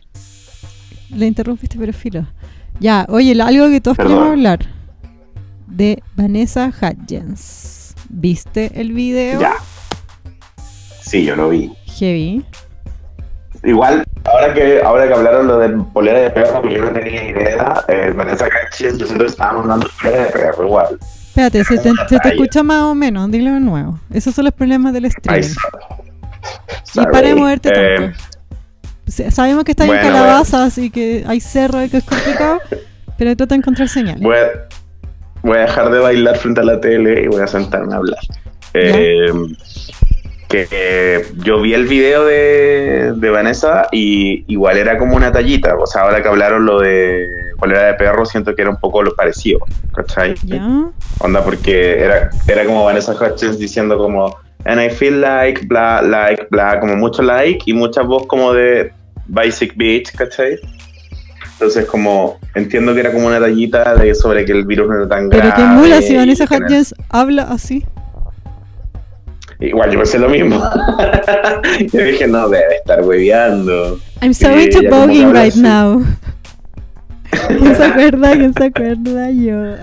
[1.11, 2.27] Le interrumpiste, pero filo.
[2.79, 4.13] Ya, oye, algo que todos Perdón.
[4.15, 4.67] queremos hablar.
[5.67, 7.95] De Vanessa Hudgens.
[8.09, 9.41] ¿Viste el video?
[9.41, 9.55] Ya.
[11.03, 11.73] Sí, yo lo vi.
[11.99, 12.45] Heavy.
[13.63, 17.29] Igual, ahora que ahora que hablaron lo de polera de perro, que yo no tenía
[17.29, 20.99] idea, eh, Vanessa Cachis, nosotros estábamos dando polera de perro igual.
[21.29, 23.99] Espérate, se te, se te escucha más o menos, dilo de nuevo.
[24.13, 25.47] Esos son los problemas del streaming.
[26.95, 28.19] Y para de moverte Eh, tanto.
[29.07, 32.59] Se- Sabemos que está en bueno, calabazas y que hay cerro y que es complicado,
[33.19, 34.19] pero trata de encontrar señal.
[34.21, 34.69] voy, a,
[35.43, 38.19] voy a dejar de bailar frente a la tele y voy a sentarme a hablar.
[38.75, 39.33] Eh,
[40.51, 45.77] que eh, yo vi el video de, de Vanessa y igual era como una tallita.
[45.77, 47.25] O sea, ahora que hablaron lo de
[47.57, 49.61] polera de perro, siento que era un poco lo parecido.
[49.95, 50.35] ¿Cachai?
[51.21, 56.49] Onda, porque era, era como Vanessa Hutchins diciendo como, and I feel like, bla, like,
[56.51, 58.93] bla, como mucho like y mucha voz como de
[59.29, 60.59] basic bitch, ¿cachai?
[61.53, 65.09] Entonces como, entiendo que era como una tallita de sobre que el virus no era
[65.09, 65.55] tan Pero grave.
[65.57, 67.85] qué mula si Vanessa Hudgens habla así.
[69.61, 70.57] Igual yo pensé lo mismo.
[71.93, 73.99] yo dije, no, debe estar hueveando.
[74.23, 75.61] I'm so Sí, into ella como que voguing habla right así.
[75.63, 76.07] now.
[77.59, 78.33] ¿Quién se acuerda?
[78.33, 79.31] ¿Quién se acuerda?
[79.31, 79.75] Yo.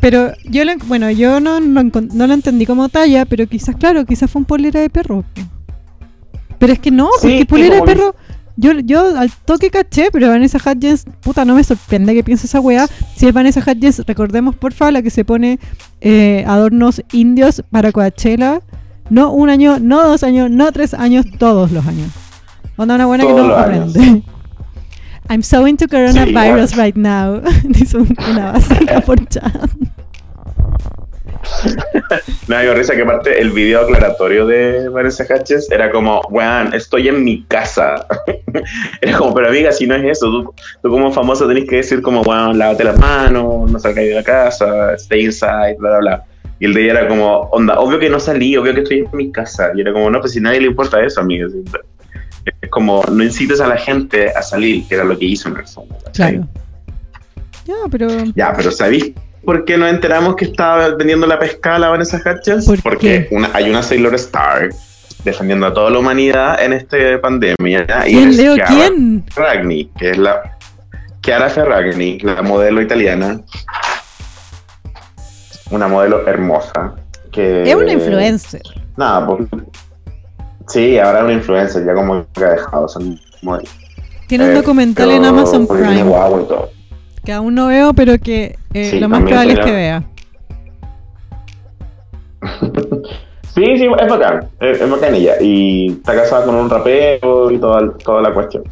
[0.00, 4.04] Pero yo lo, bueno, yo no, no, no lo entendí como talla, pero quizás, claro,
[4.04, 5.24] quizás fue un polera de perro.
[6.58, 8.14] Pero es que no, Sí, porque polera de perro,
[8.60, 12.58] yo, yo al toque caché, pero Vanessa Hudgens, puta, no me sorprende que piense esa
[12.60, 12.86] weá.
[13.16, 15.58] Si es Vanessa Hudgens, recordemos porfa la que se pone
[16.00, 18.60] eh, adornos indios para Coachella.
[19.10, 22.10] No un año, no dos años, no tres años, todos los años.
[22.76, 24.22] Onda una buena que no aprende.
[25.30, 27.40] I'm so into coronavirus right now.
[27.64, 29.52] Dice un- una básica por chat.
[32.48, 37.08] Me dio risa que aparte el video aclaratorio de Vanessa Hutchins era como, weón, estoy
[37.08, 38.06] en mi casa.
[39.00, 42.02] era como, pero amiga, si no es eso, tú, tú como famoso tenés que decir
[42.02, 46.24] como, weón, lávate las manos, no salgáis de la casa, stay inside, bla, bla, bla.
[46.60, 49.08] Y el de ella era como, onda, obvio que no salí, obvio que estoy en
[49.12, 49.70] mi casa.
[49.74, 51.46] Y era como, no, pues si nadie le importa eso, amiga.
[52.60, 55.52] Es como, no incites a la gente a salir, que era lo que hizo.
[55.54, 56.12] ¿cachai?
[56.12, 56.48] Claro.
[57.64, 58.08] Ya, pero.
[58.34, 59.12] Ya, pero ¿sabéis
[59.44, 62.66] por qué nos enteramos que estaba vendiendo la pesca a la Vanessa Hutchins?
[62.66, 64.68] ¿Por Porque una- hay una Sailor Star
[65.24, 67.86] defendiendo a toda la humanidad en esta pandemia.
[68.06, 68.54] y ¿Quién, es Leo?
[68.56, 69.24] Chiara ¿Quién?
[69.32, 70.56] Ferragni, que es la
[71.22, 73.40] Chiara Ferragni, la modelo italiana.
[75.70, 76.94] Una modelo hermosa.
[77.32, 78.62] Que, Es una influencer.
[78.96, 79.46] Nada, pues.
[80.68, 83.02] Sí, ahora es una influencer, ya como que ha dejado de ser
[83.42, 83.68] modelo.
[84.26, 86.70] Tiene un Eh, documental en Amazon porque tiene Prime guagua y todo.
[87.20, 90.04] Que aún no veo, pero que eh, Sí, lo más probable es que vea.
[93.54, 95.34] Sí, sí, es bacán, es, es bacán ella.
[95.40, 98.62] Y está casada con un rapero y toda, toda la cuestión.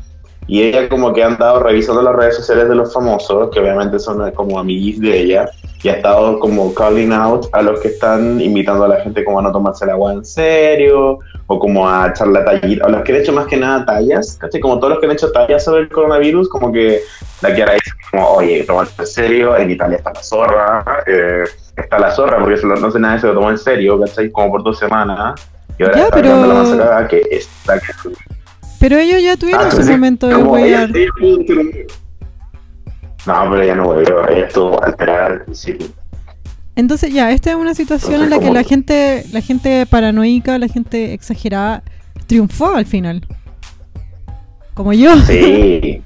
[0.47, 3.99] Y ella como que ha andado revisando las redes sociales de los famosos, que obviamente
[3.99, 5.51] son como amiguis de ella,
[5.83, 9.41] y ha estado como calling out a los que están invitando a la gente como
[9.41, 13.03] a no tomarse el agua en serio, o como a echar la tallita, o los
[13.03, 14.61] que han hecho más que nada tallas, ¿cachai?
[14.61, 17.01] Como todos los que han hecho tallas sobre el coronavirus, como que
[17.43, 17.73] la Kiara
[18.11, 21.45] como, oye, tomate en serio, en Italia está la zorra, eh,
[21.77, 24.31] está la zorra, porque no sé nada se lo tomó en serio, ¿cachai?
[24.31, 25.35] Como por dos semanas,
[25.79, 27.79] y ahora Ya, está pero- la masa cagada que está...
[28.79, 30.89] Pero ellos ya tuvieron Ah, su sí, momento de huear.
[30.91, 30.95] No,
[33.51, 35.87] pero ella no volvió, ella estuvo alterada al principio.
[36.77, 40.69] Entonces ya, esta es una situación en la que la gente, la gente paranoica, la
[40.69, 41.83] gente exagerada,
[42.27, 43.27] triunfó al final.
[44.75, 45.17] Como yo.
[45.27, 46.03] Sí,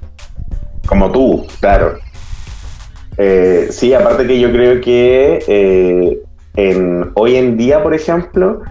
[0.87, 1.97] como tú, claro.
[3.17, 6.19] Eh, sí, aparte que yo creo que eh,
[6.55, 8.61] en, hoy en día, por ejemplo,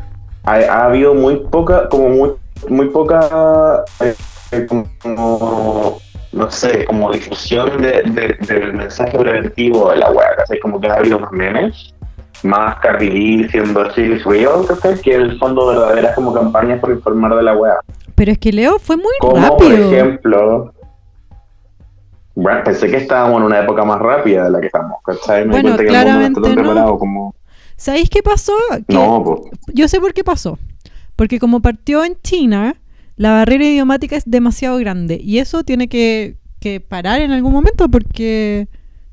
[0.45, 2.31] ha, ha habido muy poca, como muy,
[2.69, 5.99] muy poca, eh, como,
[6.33, 10.27] no sé, como difusión de- de- del mensaje preventivo de la web.
[10.63, 11.95] Como que ha habido más memes,
[12.43, 14.99] más Cardi real, ¿cachai?
[15.01, 17.75] que en el fondo verdaderas como campañas por informar de la web.
[18.15, 19.57] Pero es que Leo fue muy Como rápido.
[19.59, 20.73] por ejemplo.
[22.41, 25.45] Bueno, pensé que estábamos en una época más rápida de la que estamos, ¿cachai?
[25.45, 26.99] Me Bueno, cuenta que el mundo no está claramente tan no.
[26.99, 27.35] como.
[27.77, 28.55] ¿Sabéis qué pasó?
[28.89, 29.41] Que No, pues.
[29.75, 30.59] Yo sé por qué pasó.
[31.17, 32.77] Porque como partió en China,
[33.17, 35.21] la barrera idiomática es demasiado grande.
[35.23, 38.69] Y eso tiene que, que parar en algún momento porque...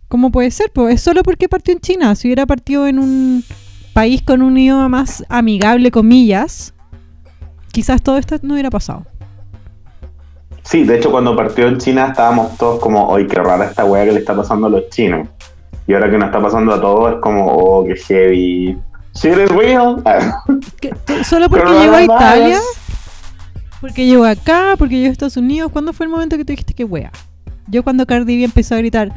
[0.08, 0.72] ¿Cómo puede ser?
[0.72, 2.16] Pues es solo porque partió en China.
[2.16, 3.44] Si hubiera partido en un
[3.92, 6.74] país con un idioma más amigable, comillas,
[7.74, 9.06] quizás todo esto no hubiera pasado.
[10.70, 14.04] Sí, de hecho, cuando partió en China estábamos todos como, oye, qué rara esta weá
[14.06, 15.28] que le está pasando a los chinos.
[15.88, 18.78] Y ahora que nos está pasando a todos es como, oh, qué heavy.
[19.16, 20.04] Shit is real.
[20.82, 22.04] ¿Qué- tú- ¿Solo porque llegó a.
[22.04, 22.60] Italia?
[23.80, 24.76] ¿Porque llegó acá?
[24.78, 25.72] ¿Porque llegó a Estados Unidos?
[25.72, 27.12] ¿Cuándo fue el momento que tú dijiste que wea?
[27.68, 29.12] Yo cuando Cardi B empezó a gritar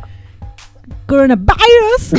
[1.06, 2.12] Coronavirus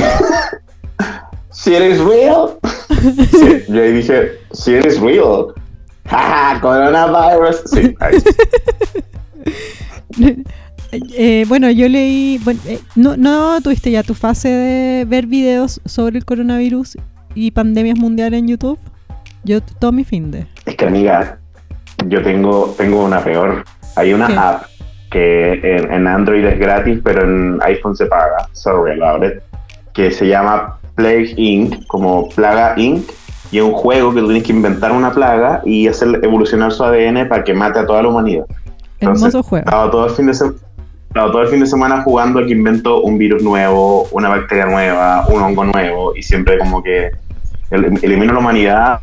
[1.54, 2.58] Shit is real.
[3.02, 5.54] Sí, yo ahí dije, shit is real.
[6.08, 7.62] Jaja, coronavirus.
[7.66, 8.18] Sí, ahí.
[10.92, 12.40] Eh, bueno, yo leí.
[12.44, 16.98] Bueno, eh, no, ¿No tuviste ya tu fase de ver videos sobre el coronavirus
[17.34, 18.78] y pandemias mundiales en YouTube?
[19.44, 20.48] Yo todo mi fin de.
[20.66, 21.40] Es que amiga,
[22.08, 23.64] yo tengo, tengo una peor.
[23.96, 24.34] Hay una ¿Qué?
[24.36, 24.64] app
[25.12, 28.50] que en, en Android es gratis, pero en iPhone se paga.
[28.52, 29.42] Sorry about it.
[29.94, 33.10] Que se llama Plague Inc., como Plaga Inc.
[33.52, 36.84] Y es un juego que tú tienes que inventar una plaga y hacer evolucionar su
[36.86, 38.46] ADN para que mate a toda la humanidad.
[39.02, 39.66] Entonces, Hermoso juego.
[39.66, 40.58] Estaba todo el fin de semana.
[41.14, 45.26] todo el fin de semana jugando a que invento un virus nuevo, una bacteria nueva,
[45.28, 47.12] un hongo nuevo, y siempre como que
[47.70, 49.00] el- elimino la humanidad,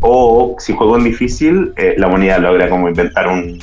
[0.00, 3.58] o si juego en difícil, eh, la humanidad logra como inventar un,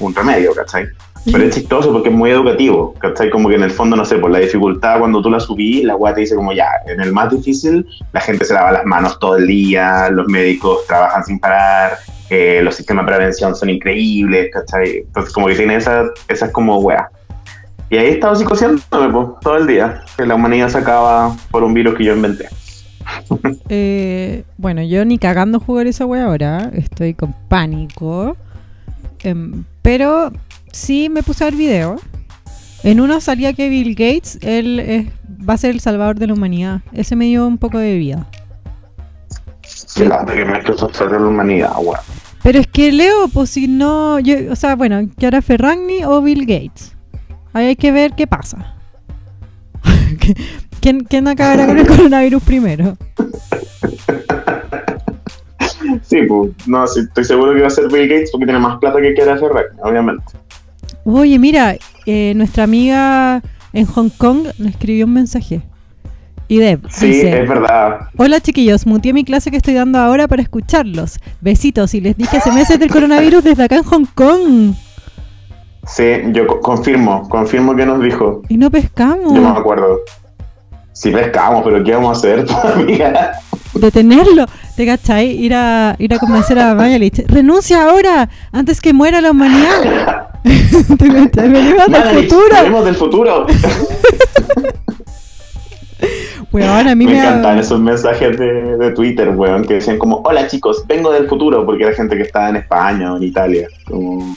[0.00, 0.86] un remedio, ¿cachai?
[1.24, 3.30] Pero es chistoso porque es muy educativo, ¿cachai?
[3.30, 5.96] Como que en el fondo, no sé, por la dificultad, cuando tú la subí, la
[5.96, 9.18] weá te dice como ya, en el más difícil, la gente se lava las manos
[9.18, 14.50] todo el día, los médicos trabajan sin parar, eh, los sistemas de prevención son increíbles,
[14.52, 14.98] ¿cachai?
[14.98, 17.08] Entonces como que tiene esas, esas como weá.
[17.88, 21.72] Y ahí estaba psicoseándome po, todo el día, que la humanidad se acaba por un
[21.72, 22.48] virus que yo inventé.
[23.68, 26.70] Eh, bueno, yo ni cagando jugar esa wea ahora.
[26.74, 28.36] Estoy con pánico.
[29.22, 30.32] Em, pero
[30.74, 32.00] sí me puse a ver videos.
[32.82, 35.06] En uno salía que Bill Gates él es-
[35.48, 36.80] va a ser el salvador de la humanidad.
[36.92, 38.26] Ese me dio un poco de vida.
[39.96, 42.00] Que la que Microsoft sobre la humanidad, weá.
[42.42, 44.18] Pero es que Leo, pues si no.
[44.20, 46.94] Yo, o sea, bueno, que ahora Ferragni o Bill Gates.
[47.54, 48.74] Ahí hay que ver qué pasa.
[50.80, 52.96] ¿Quién, ¿Quién acabará con el coronavirus primero?
[56.02, 58.78] Sí, pues, no, sí, estoy seguro que va a ser Bill Gates porque tiene más
[58.78, 60.24] plata que quiere hacer Ferrari, obviamente.
[61.04, 65.62] Oye, mira, eh, nuestra amiga en Hong Kong nos escribió un mensaje.
[66.48, 68.08] Y Deb Sí, dice: es verdad.
[68.16, 71.18] Hola chiquillos, muteé mi clase que estoy dando ahora para escucharlos.
[71.40, 74.74] Besitos y les dije hace meses del coronavirus desde acá en Hong Kong.
[75.86, 78.42] Sí, yo co- confirmo, confirmo que nos dijo.
[78.48, 79.58] Y no Yo me pescamos.
[79.58, 80.00] acuerdo.
[80.92, 83.32] Sí pescamos, pero ¿qué vamos a hacer, amiga?
[83.74, 84.46] Detenerlo.
[84.76, 85.30] ¿Te cachai?
[85.30, 87.24] Ir a, ir a convencer a Mayalich.
[87.26, 90.28] Renuncia ahora, antes que muera la humanidad.
[90.98, 91.48] ¿Te cachai?
[91.48, 92.54] Venimos del futuro.
[92.60, 93.46] venimos del futuro.
[96.52, 100.18] Weón, a mí Me me, encantan esos mensajes de, de Twitter, weón, que decían como,
[100.24, 103.66] hola chicos, vengo del futuro, porque era gente que estaba en España o en Italia,
[103.88, 104.36] como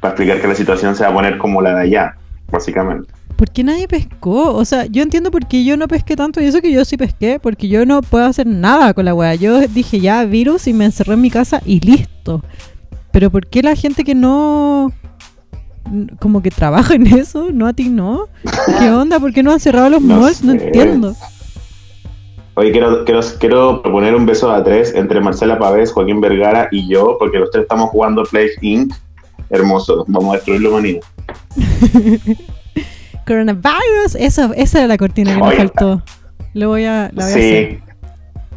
[0.00, 2.16] para explicar que la situación se va a poner como la de allá,
[2.50, 3.10] básicamente.
[3.36, 4.54] ¿Por qué nadie pescó?
[4.54, 6.96] O sea, yo entiendo por qué yo no pesqué tanto y eso que yo sí
[6.96, 9.34] pesqué, porque yo no puedo hacer nada con la weá.
[9.34, 12.42] Yo dije ya, virus y me encerré en mi casa y listo.
[13.10, 14.92] Pero ¿por qué la gente que no...
[16.20, 18.28] como que trabaja en eso, no a ti no?
[18.78, 19.18] ¿Qué onda?
[19.18, 20.44] ¿Por qué no han cerrado los No malls?
[20.44, 21.16] No entiendo.
[22.56, 26.88] Oye, quiero, quiero, quiero proponer un beso a tres entre Marcela Pavés, Joaquín Vergara y
[26.88, 28.94] yo, porque los tres estamos jugando Play Inc.
[29.50, 31.00] Hermoso, vamos a destruir la humanidad.
[33.26, 36.02] Coronavirus, eso, esa era la cortina que me faltó.
[36.54, 37.78] Lo voy a, la voy a hacer Sí,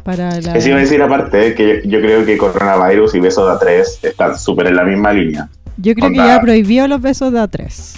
[0.04, 0.54] para la...
[0.56, 3.58] eso iba a decir aparte, que yo, yo creo que coronavirus y beso de a
[3.58, 5.48] tres están súper en la misma línea.
[5.78, 6.36] Yo creo que onda.
[6.36, 7.96] ya prohibió los besos de A3.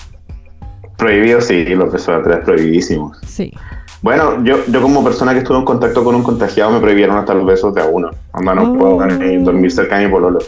[0.96, 3.18] Prohibido, sí, los besos de a tres prohibidísimos.
[3.26, 3.52] Sí.
[4.02, 7.34] Bueno, yo, yo como persona que estuvo en contacto con un contagiado me prohibieron hasta
[7.34, 8.10] los besos de a uno.
[8.32, 8.78] Anda, no Oh.
[8.78, 10.38] puedo ni dormir cerca de mi pololo.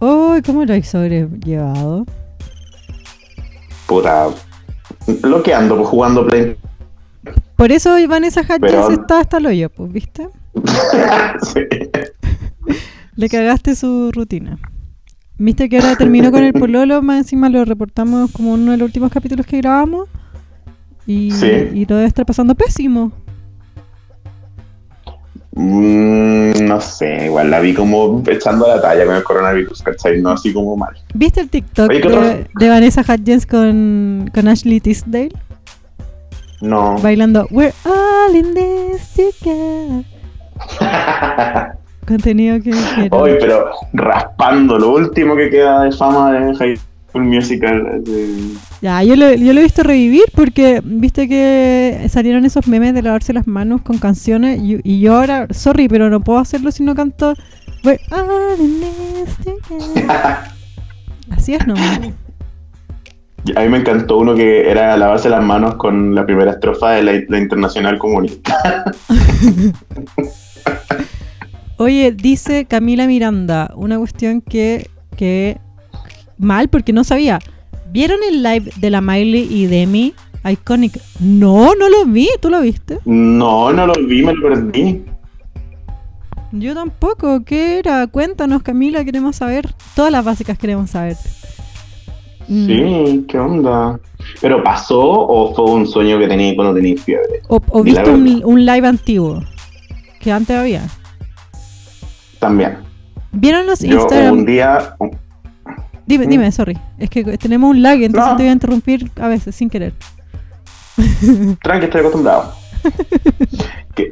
[0.00, 2.04] Uy, ¿cómo lo has sobrellevado?
[3.86, 4.28] Puta.
[5.22, 6.56] Lo que ando, pues jugando Play.
[7.56, 10.28] Por eso Vanessa Pero- está hasta el hoyo, pues, ¿viste?
[11.42, 11.60] sí.
[13.16, 14.58] Le cagaste su rutina.
[15.38, 17.00] ¿Viste que ahora terminó con el pololo?
[17.02, 20.08] Más encima lo reportamos como uno de los últimos capítulos que grabamos.
[21.06, 21.46] Y, Sí.
[21.74, 23.12] y lo debe estar pasando pésimo.
[25.56, 30.20] Mm, no sé, igual la vi como echando la talla con el coronavirus, ¿cachai?
[30.20, 30.94] No así como mal.
[31.14, 35.30] ¿Viste el TikTok Oye, ¿qué de, Vanessa Hudgens con, con Ashley Tisdale?
[36.60, 36.96] No.
[37.00, 40.04] Bailando We're all in this together.
[42.06, 42.72] Contenido que.
[43.10, 46.78] Hoy, pero raspando lo último que queda de fama de High
[47.14, 48.02] School Musical.
[48.02, 52.92] de- Ya, yo lo, yo lo he visto revivir porque viste que salieron esos memes
[52.92, 56.72] de lavarse las manos con canciones y, y yo ahora, sorry, pero no puedo hacerlo
[56.72, 57.34] si no canto
[57.84, 60.08] We're all in this together.
[61.30, 62.00] Así es nomás.
[63.56, 67.02] A mí me encantó uno que era lavarse las manos con la primera estrofa de
[67.04, 68.56] la, la Internacional Comunista.
[71.76, 75.58] Oye, dice Camila Miranda, una cuestión que, que
[76.44, 77.38] mal porque no sabía.
[77.90, 80.14] ¿Vieron el live de la Miley y Demi?
[80.44, 81.00] Iconic.
[81.20, 82.98] No, no lo vi, ¿tú lo viste?
[83.04, 85.02] No, no lo vi, me lo perdí.
[86.52, 87.44] Yo tampoco.
[87.44, 88.06] ¿Qué era?
[88.06, 89.72] Cuéntanos, Camila, queremos saber.
[89.96, 91.16] Todas las básicas queremos saber.
[92.46, 93.98] Mm, Sí, ¿qué onda?
[94.40, 97.40] ¿Pero pasó o fue un sueño que tenía cuando tenía fiebre?
[97.48, 99.42] O, viste un, live antiguo
[100.20, 100.82] que antes había.
[102.38, 102.78] También.
[103.32, 104.32] ¿Vieron los Yo Instagram?
[104.34, 104.94] un día...
[104.98, 105.23] un-
[106.06, 106.30] Dime, ¿Mm?
[106.30, 106.78] dime, sorry.
[106.98, 108.36] Es que tenemos un lag, entonces No.
[108.36, 109.94] te voy a interrumpir a veces sin querer.
[111.62, 112.52] Tranqui, estoy acostumbrado.
[113.94, 114.10] Que-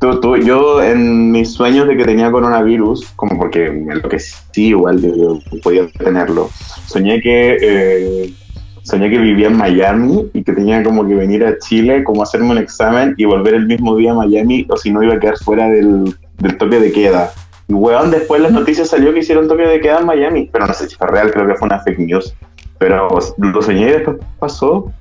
[0.00, 5.02] tú- tú- yo en mis sueños de que tenía coronavirus, como porque me enloquecí igual,
[5.02, 6.48] yo, yo podía tenerlo,
[6.86, 8.32] soñé que eh,
[8.82, 12.52] soñé que vivía en Miami y que tenía como que venir a Chile, como hacerme
[12.52, 15.36] un examen y volver el mismo día a Miami, o si no iba a quedar
[15.36, 17.32] fuera del, del toque de queda.
[17.72, 20.74] Y weón, después las noticias salió que hicieron toque de queda en Miami, pero no
[20.74, 22.34] sé si fue real, creo que fue una fake news.
[22.76, 23.08] Pero
[23.38, 24.92] lo soñé y después pasó.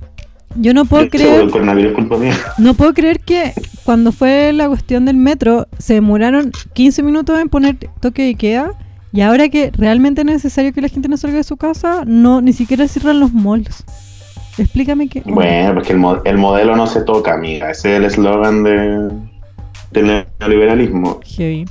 [0.55, 2.33] Yo no puedo hecho, creer, El coronavirus es culpa mía.
[2.57, 3.51] no puedo creer que
[3.83, 8.71] cuando fue la cuestión del metro se demoraron 15 minutos en poner toque de queda
[9.11, 12.39] y ahora que realmente es necesario que la gente no salga de su casa, no
[12.39, 13.83] ni siquiera cierran los malls.
[14.57, 15.23] Explícame qué.
[15.25, 17.71] Bueno, porque el, mo- el modelo no se toca, amiga.
[17.71, 19.09] Ese es el eslogan de,
[19.91, 21.19] del neoliberalismo.
[21.25, 21.65] Heavy.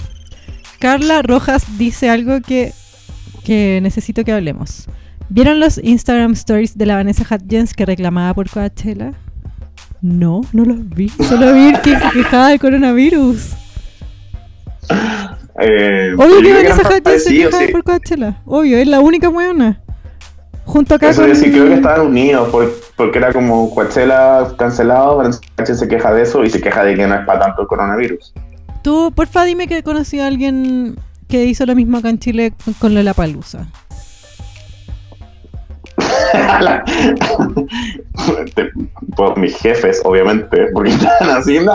[0.81, 2.73] Carla Rojas dice algo que,
[3.45, 4.87] que necesito que hablemos.
[5.29, 9.13] ¿Vieron los Instagram stories de la Vanessa Hudgens que reclamaba por Coachella?
[10.03, 11.09] No, no los vi.
[11.11, 13.51] Solo vi que se quejaba del coronavirus.
[15.61, 17.73] Eh, Obvio que Vanessa Hudgens se quejaba sí.
[17.73, 18.41] por Coachella.
[18.47, 19.81] Obvio, es la única buena.
[20.65, 21.37] Junto acá Eso con...
[21.37, 26.13] sí, creo que estaban unidos por- porque era como Coachella cancelado, Vanessa Hudgens se queja
[26.13, 28.33] de eso y se queja de que no es para tanto el coronavirus.
[28.83, 30.97] Tú, porfa, dime que conocí a alguien
[31.29, 33.67] que hizo lo mismo acá en Chile con, con Lollapalooza.
[36.61, 36.83] La-
[38.55, 38.71] Te-
[39.17, 41.73] por mis jefes, obviamente, porque están así, no.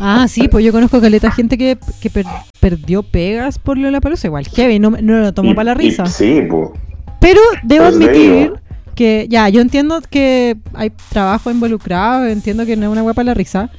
[0.00, 2.26] Ah, sí, pues yo conozco caleta gente que, que per-
[2.60, 4.26] perdió pegas por Lollapalooza.
[4.28, 6.06] Igual, heavy, no, no lo tomó para la y- risa.
[6.06, 6.70] sí, pues.
[7.20, 8.52] Pero debo admitir
[8.94, 13.34] que, ya, yo entiendo que hay trabajo involucrado, entiendo que no es una para la
[13.34, 13.70] risa.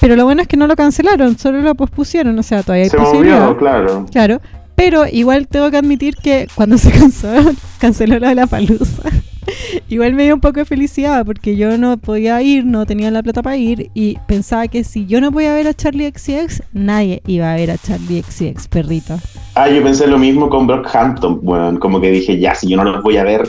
[0.00, 2.90] Pero lo bueno es que no lo cancelaron, solo lo pospusieron, o sea, todavía hay
[2.90, 3.40] Se posibilidad.
[3.40, 4.06] movió, claro.
[4.10, 4.40] Claro,
[4.74, 9.02] pero igual tengo que admitir que cuando se canceló, canceló la de la palusa,
[9.90, 13.22] igual me dio un poco de felicidad porque yo no podía ir, no tenía la
[13.22, 17.20] plata para ir y pensaba que si yo no podía ver a Charlie XCX, nadie
[17.26, 19.18] iba a ver a Charlie XCX, perrito.
[19.54, 22.84] Ah, yo pensé lo mismo con Brockhampton, bueno, como que dije, ya, si yo no
[22.84, 23.46] los voy a ver,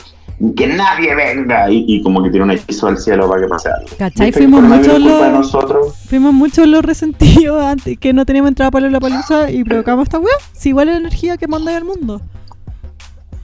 [0.55, 1.69] que nadie venga.
[1.71, 3.87] Y, y como que tiene un hechizo al cielo para que pase algo.
[3.97, 4.27] ¿Cachai?
[4.27, 5.95] ¿Viste que Fuimos muchos de los- nosotros.
[6.09, 10.19] Fuimos muchos los resentidos antes que no teníamos entrada para la palusa y provocamos esta
[10.19, 10.33] weá.
[10.53, 12.21] Si igual es la energía que manda al mundo.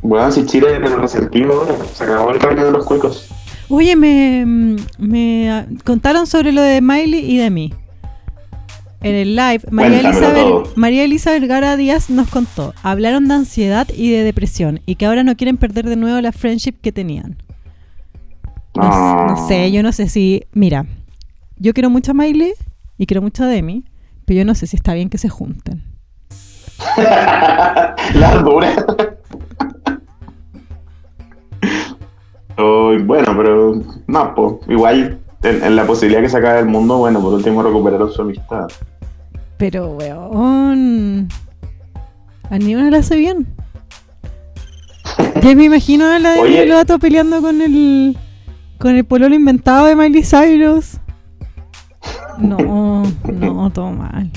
[0.02, 3.28] Bueno, si Chile te lo resentimos, se acabó el reino de los cuicos.
[3.70, 7.74] Oye, me, me contaron sobre lo de Miley y de mí.
[9.02, 10.64] En el live, María todo.
[10.76, 12.74] María Elisa Vergara Díaz nos contó.
[12.84, 16.32] Hablaron de ansiedad y de depresión y que ahora no quieren perder de nuevo la
[16.32, 17.38] friendship que tenían.
[18.76, 19.26] No, Ah.
[19.30, 20.43] no sé, yo no sé si.
[20.54, 20.86] Mira,
[21.58, 22.54] yo quiero mucho a Miley
[22.98, 23.84] y quiero mucho a Demi,
[24.26, 25.84] pero yo no sé si está bien que se junten.
[26.98, 28.74] La dura.
[33.06, 35.20] Bueno, pero no, igual
[35.50, 38.68] en, en la posibilidad que se acabe el mundo, bueno, por último recuperaron su amistad.
[39.58, 41.28] Pero, weón.
[42.50, 43.48] A una la hace bien.
[45.41, 48.18] Ya me imagino a la de Lovato peleando con el.
[48.78, 50.98] con el pololo inventado de Miley Cyrus.
[52.38, 54.32] No, no, todo mal.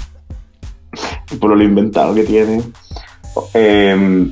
[1.39, 2.63] Por lo inventado que tiene.
[3.55, 4.31] Eh,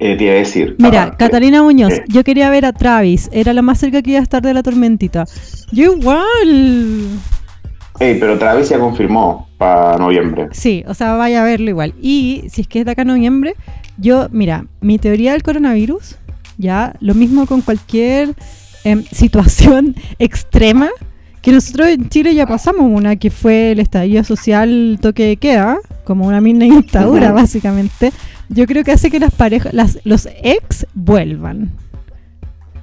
[0.00, 0.76] eh, te iba a decir.
[0.78, 4.12] Mira, aparte, Catalina Muñoz, eh, yo quería ver a Travis, era la más cerca que
[4.12, 5.26] iba a estar de la tormentita.
[5.70, 7.20] Yo igual.
[8.00, 10.48] ey, pero Travis ya confirmó para noviembre.
[10.52, 11.94] Sí, o sea, vaya a verlo igual.
[12.00, 13.54] Y si es que es de acá a noviembre,
[13.98, 16.16] yo, mira, mi teoría del coronavirus,
[16.56, 18.34] ya, lo mismo con cualquier
[18.84, 20.88] em, situación extrema,
[21.42, 25.78] que nosotros en Chile ya pasamos una, que fue el estallido social toque de queda,
[26.04, 28.12] como una mini dictadura, básicamente.
[28.52, 31.70] Yo creo que hace que las parejas, las, los ex vuelvan.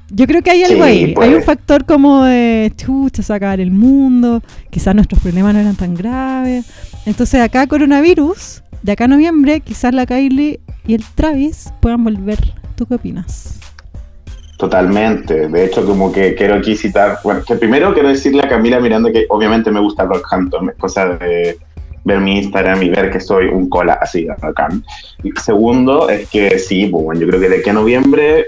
[0.10, 1.16] Yo creo que hay algo Sí, ahí.
[1.22, 4.42] Hay un factor como de chucha, sacar el mundo.
[4.70, 6.66] Quizás nuestros problemas no eran tan graves.
[7.06, 12.40] Entonces, acá coronavirus, de acá a noviembre, quizás la Kylie y el Travis puedan volver.
[12.78, 13.60] ¿Tú qué opinas?
[14.58, 15.50] Totalmente.
[15.50, 17.20] De hecho, como que quiero aquí citar.
[17.26, 20.70] Bueno, que primero quiero decirle a Camila Miranda que obviamente me gusta Rockhampton.
[20.70, 21.58] Es cosa de
[22.04, 24.84] ver mi Instagram y ver que soy un cola así, bacán.
[25.24, 28.46] Y segundo, es que sí, pues, bueno, yo creo que de aquí a noviembre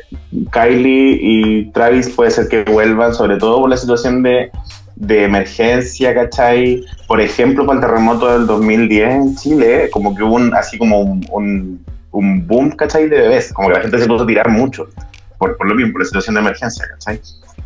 [0.51, 4.51] Kylie y Travis puede ser que vuelvan, sobre todo por la situación de,
[4.95, 6.83] de emergencia, ¿cachai?
[7.07, 11.01] Por ejemplo, para el terremoto del 2010 en Chile, como que hubo un, así como
[11.01, 13.09] un, un, un boom, ¿cachai?
[13.09, 14.87] De bebés, como que la gente se puso a tirar mucho,
[15.37, 17.19] por, por lo mismo, por la situación de emergencia, ¿cachai?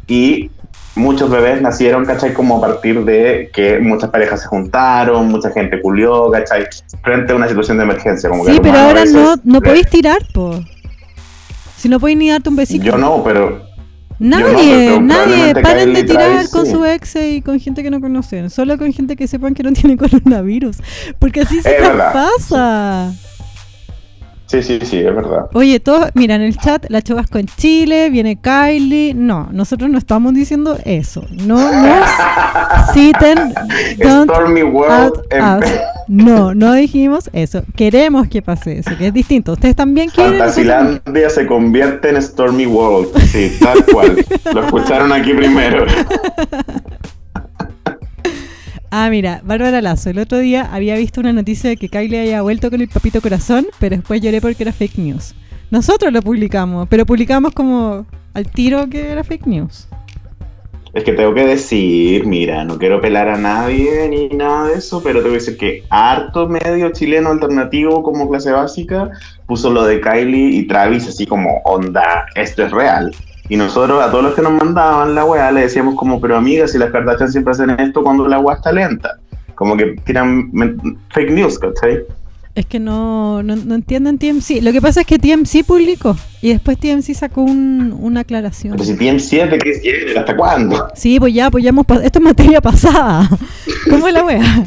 [0.07, 0.49] Y
[0.95, 2.33] muchos bebés nacieron, ¿cachai?
[2.33, 6.67] Como a partir de que muchas parejas se juntaron, mucha gente culió, ¿cachai?
[7.03, 8.29] Frente a una situación de emergencia.
[8.29, 10.59] Como que Sí, el pero ahora no, no podéis tirar, po.
[11.77, 12.83] Si no podéis ni darte un besito.
[12.83, 13.73] Yo no, pero
[14.19, 15.53] Nadie, pero nadie.
[15.55, 16.71] Paren de tirar con sí.
[16.71, 18.49] su ex y con gente que no conocen.
[18.49, 20.77] Solo con gente que sepan que no tiene coronavirus.
[21.19, 21.77] Porque así se
[22.13, 23.11] pasa.
[24.61, 25.47] Sí, sí, sí, es verdad.
[25.53, 29.13] Oye, todos, mira, en el chat, la Chubasco en Chile, viene Kylie.
[29.13, 31.25] No, nosotros no estamos diciendo eso.
[31.31, 32.09] No nos
[32.93, 33.53] citen.
[33.97, 35.69] Don't Stormy World us.
[36.07, 37.63] No, no dijimos eso.
[37.75, 39.53] Queremos que pase eso, que es distinto.
[39.53, 40.37] Ustedes también quieren.
[40.37, 43.17] Fantasilandia se convierte en Stormy World.
[43.21, 44.25] Sí, tal cual.
[44.53, 45.85] Lo escucharon aquí primero.
[48.95, 52.43] Ah, mira, Bárbara Lazo, el otro día había visto una noticia de que Kylie había
[52.43, 55.33] vuelto con el papito corazón, pero después lloré porque era fake news.
[55.71, 59.87] Nosotros lo publicamos, pero publicamos como al tiro que era fake news.
[60.93, 65.01] Es que tengo que decir, mira, no quiero pelar a nadie ni nada de eso,
[65.01, 69.09] pero tengo que decir que harto medio chileno alternativo como clase básica
[69.47, 73.11] puso lo de Kylie y Travis así como onda, esto es real.
[73.49, 76.71] Y nosotros a todos los que nos mandaban la weá le decíamos como, pero amigas,
[76.71, 79.17] si las Kardashian siempre hacen esto cuando la weá está lenta.
[79.55, 80.49] Como que tiran
[81.13, 81.99] fake news, ¿cachai?
[82.55, 84.61] Es que no, no, no entienden TMC.
[84.61, 88.73] Lo que pasa es que TMC publicó y después TMC sacó un- una aclaración.
[88.73, 90.17] Pero si tienen 7, ¿qué quieren?
[90.17, 90.87] ¿Hasta cuándo?
[90.95, 93.27] Sí, pues ya, pues ya hemos pas- Esto es materia pasada.
[93.89, 94.65] ¿Cómo es la wea?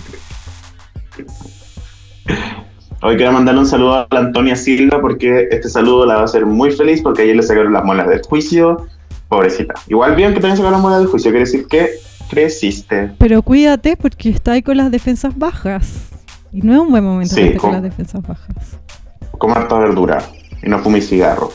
[3.03, 6.25] Hoy quiero mandarle un saludo a la Antonia Silva porque este saludo la va a
[6.25, 8.87] hacer muy feliz porque ayer le sacaron las muelas del juicio.
[9.29, 9.75] Pobrecita.
[9.89, 11.91] Igual bien que también sacaron las muelas del juicio, quiere decir que
[12.31, 13.11] creciste.
[13.19, 16.09] Pero cuídate porque está ahí con las defensas bajas.
[16.53, 18.79] Y no es un buen momento Sí, para con las defensas bajas.
[19.39, 20.25] Come harta verdura
[20.63, 21.51] y no fume cigarro.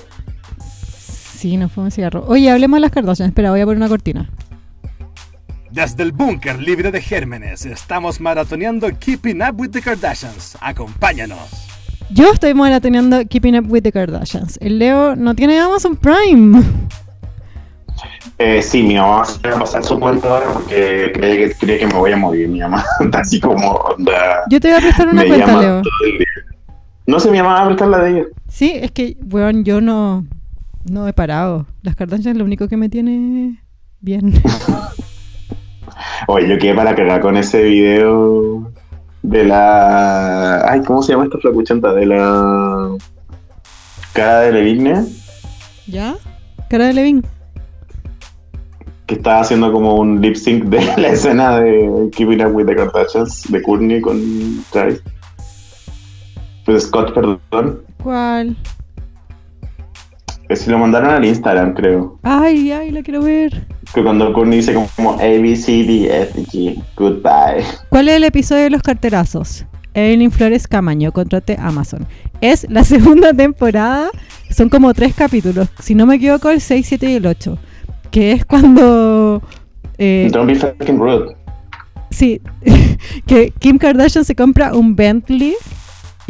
[0.59, 2.23] Sí, no un cigarro.
[2.27, 3.29] Oye, hablemos de las Kardashian.
[3.29, 4.29] Espera, voy a poner una cortina.
[5.71, 10.57] Desde el búnker libre de gérmenes, estamos maratoneando Keeping Up with the Kardashians.
[10.59, 11.39] Acompáñanos.
[12.09, 14.57] Yo estoy maratoneando Keeping Up with the Kardashians.
[14.59, 16.61] El Leo no tiene Amazon Prime.
[18.37, 21.79] Eh, sí, mi mamá se va a pasar su cuenta ahora porque cree que, cree
[21.79, 22.49] que me voy a morir.
[22.49, 24.43] Mi mamá así como onda.
[24.49, 25.81] Yo te voy a prestar una me cuenta, Leo.
[27.07, 28.23] No sé, mi mamá va a prestar la de ella.
[28.49, 30.25] Sí, es que, weón, yo no,
[30.83, 31.65] no he parado.
[31.81, 33.63] Las Kardashian es lo único que me tiene
[34.01, 34.33] bien.
[36.27, 38.71] Oye, yo quedé para cagar con ese video
[39.23, 40.69] de la.
[40.69, 41.93] Ay, ¿cómo se llama esta flacuchenta?
[41.93, 42.95] De la.
[44.13, 45.05] Cara de Levigne,
[45.87, 46.15] ¿Ya?
[46.69, 47.23] Cara de Levin.
[49.05, 52.75] que estaba haciendo como un lip sync de la escena de Keeping Up with the
[52.75, 54.21] Kardashians de Courtney con
[54.71, 55.01] Travis.
[56.65, 57.81] Pues Scott, perdón.
[58.03, 58.55] ¿Cuál?
[60.55, 62.19] Si lo mandaron al Instagram, creo.
[62.23, 63.65] Ay, ay, la quiero ver.
[63.93, 67.63] Que cuando Courtney dice como A, B, C, D, F, G, goodbye.
[67.89, 69.65] ¿Cuál es el episodio de los carterazos?
[69.93, 72.07] Evelyn Flores Camaño, contrate Amazon.
[72.39, 74.09] Es la segunda temporada,
[74.49, 77.57] son como tres capítulos, si no me equivoco, el 6, 7 y el 8.
[78.09, 79.41] Que es cuando
[79.97, 81.35] eh, Don't be fucking rude.
[82.09, 82.41] sí,
[83.25, 85.55] que Kim Kardashian se compra un Bentley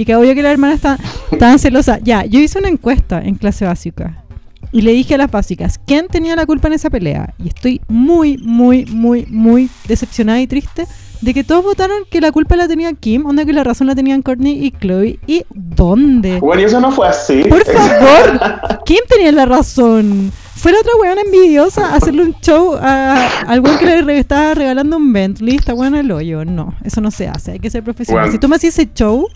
[0.01, 0.97] y que obvio que la hermana está
[1.37, 1.99] tan celosa.
[1.99, 4.23] Ya, yo hice una encuesta en clase básica
[4.71, 7.35] y le dije a las básicas, ¿quién tenía la culpa en esa pelea?
[7.37, 10.87] Y estoy muy, muy, muy, muy decepcionada y triste
[11.21, 13.93] de que todos votaron que la culpa la tenía Kim, onda que la razón la
[13.93, 15.19] tenían Courtney y Chloe.
[15.27, 16.39] ¿Y dónde?
[16.39, 17.43] Bueno, y eso no fue así.
[17.43, 18.39] Por favor,
[18.85, 20.31] ¿quién tenía la razón?
[20.55, 24.55] Fue la otra weona envidiosa a hacerle un show a, al weón que le estaba
[24.55, 25.55] regalando un Bentley.
[25.55, 26.43] Esta weona el hoyo.
[26.45, 27.53] No, eso no se hace.
[27.53, 28.25] Hay que ser profesional.
[28.25, 28.31] Bueno.
[28.31, 29.27] Si tú me haces ese show,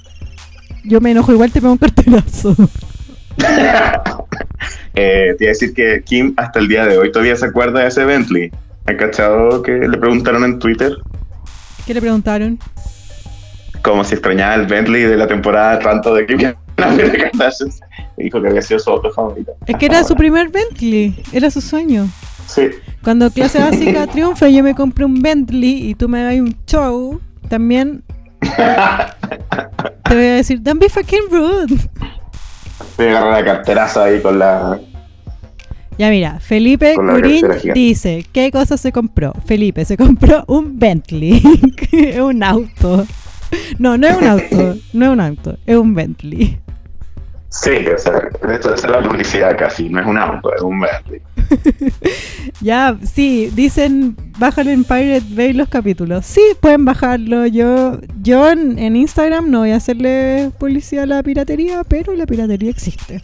[0.86, 2.56] yo me enojo igual, te pego un cartelazo.
[4.98, 7.82] Eh, te iba a decir que Kim hasta el día de hoy todavía se acuerda
[7.82, 8.50] de ese Bentley.
[8.86, 10.94] ¿Has cachado que le preguntaron en Twitter
[11.86, 12.58] ¿Qué le preguntaron?
[13.86, 16.40] como si extrañaba el Bentley de la temporada tanto de Kim
[18.18, 19.52] dijo que había sido su auto favorito.
[19.68, 21.16] Es que era su primer Bentley.
[21.32, 22.10] Era su sueño.
[22.48, 22.70] Sí.
[23.04, 27.22] Cuando clase básica triunfa, yo me compré un Bentley y tú me das un show.
[27.48, 28.04] También
[30.04, 31.76] te voy a decir, don't be fucking rude.
[32.98, 34.80] Voy a agarrar la carteraza ahí con la...
[35.98, 39.34] Ya mira, Felipe Curín dice, ¿qué cosa se compró?
[39.46, 41.42] Felipe se compró un Bentley,
[41.92, 43.06] es un auto.
[43.80, 46.60] No, no es un auto, no es un auto, es un Bentley.
[47.50, 51.22] Sí, o sea, esto es la publicidad casi, no es un auto, es un Bentley.
[52.62, 56.26] Ya, sí, dicen, bájalo en Pirate Bay los capítulos.
[56.26, 57.46] Sí, pueden bajarlo.
[57.46, 62.26] Yo, yo en, en Instagram no voy a hacerle publicidad a la piratería, pero la
[62.26, 63.22] piratería existe.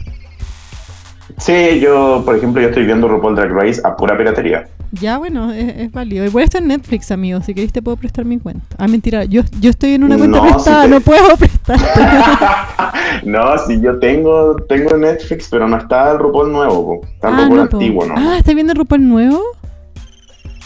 [1.38, 4.67] Sí, yo, por ejemplo, yo estoy viendo RuPaul Drag Race a pura piratería.
[5.00, 6.26] Ya, bueno, es, es válido.
[6.26, 7.42] Igual está en Netflix, amigo.
[7.42, 8.76] Si querés te puedo prestar mi cuenta.
[8.78, 9.24] Ah, mentira.
[9.24, 10.84] Yo, yo estoy en una cuenta No, prestada.
[10.84, 12.02] si te- No puedo prestarte.
[13.26, 17.38] no, sí, yo tengo, tengo Netflix, pero no está el RuPaul nuevo, está el ah,
[17.44, 17.78] RuPaul no, po.
[17.78, 18.16] antiguo, ¿no?
[18.18, 19.42] Ah, ¿estás viendo el RuPaul nuevo?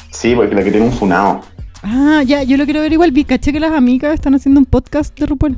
[0.10, 1.42] Sí, porque la que tiene un funado.
[1.84, 3.12] Ah, ya, yo lo quiero ver igual.
[3.12, 5.56] Vi, caché que las amigas están haciendo un podcast de RuPaul.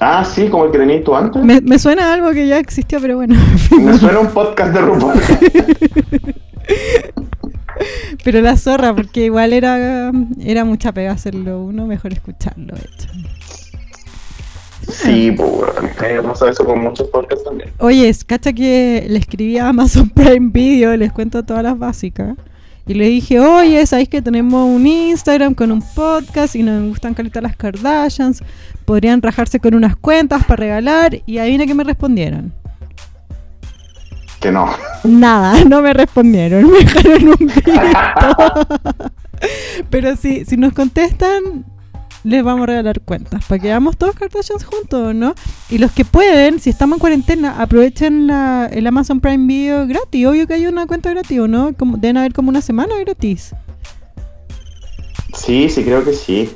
[0.00, 1.42] Ah, sí, como el que tenías tú antes.
[1.42, 3.36] Me, me suena algo que ya existió, pero bueno.
[3.80, 5.14] Me suena un podcast de RuPaul.
[8.24, 13.08] Pero la zorra, porque igual era, era mucha pega hacerlo uno, mejor escucharlo, de hecho.
[14.92, 17.70] sí, pues, pasa eso con muchos podcasts también.
[17.78, 22.36] Oye, cacha que le escribí a Amazon Prime Video, les cuento todas las básicas.
[22.86, 27.14] Y le dije, oye, ¿sabéis que tenemos un Instagram con un podcast y nos gustan
[27.14, 28.42] caleta las Kardashians?
[28.84, 31.22] Podrían rajarse con unas cuentas para regalar.
[31.24, 32.52] Y adivina que me respondieron.
[34.44, 34.68] Que no.
[35.04, 38.66] Nada, no me respondieron, me dejaron un grito.
[39.88, 41.64] Pero sí, si nos contestan,
[42.24, 45.34] les vamos a regalar cuentas para que hagamos todos Kardashians juntos, ¿no?
[45.70, 50.26] Y los que pueden, si estamos en cuarentena, aprovechen la, el Amazon Prime Video gratis.
[50.26, 51.72] Obvio que hay una cuenta gratis, ¿o ¿no?
[51.74, 53.54] Como, deben haber como una semana gratis.
[55.32, 56.54] Sí, sí, creo que sí.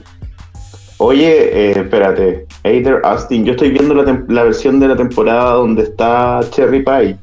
[0.98, 2.46] Oye, eh, espérate.
[2.64, 7.16] Aider Austin, yo estoy viendo la, la versión de la temporada donde está Cherry Pie.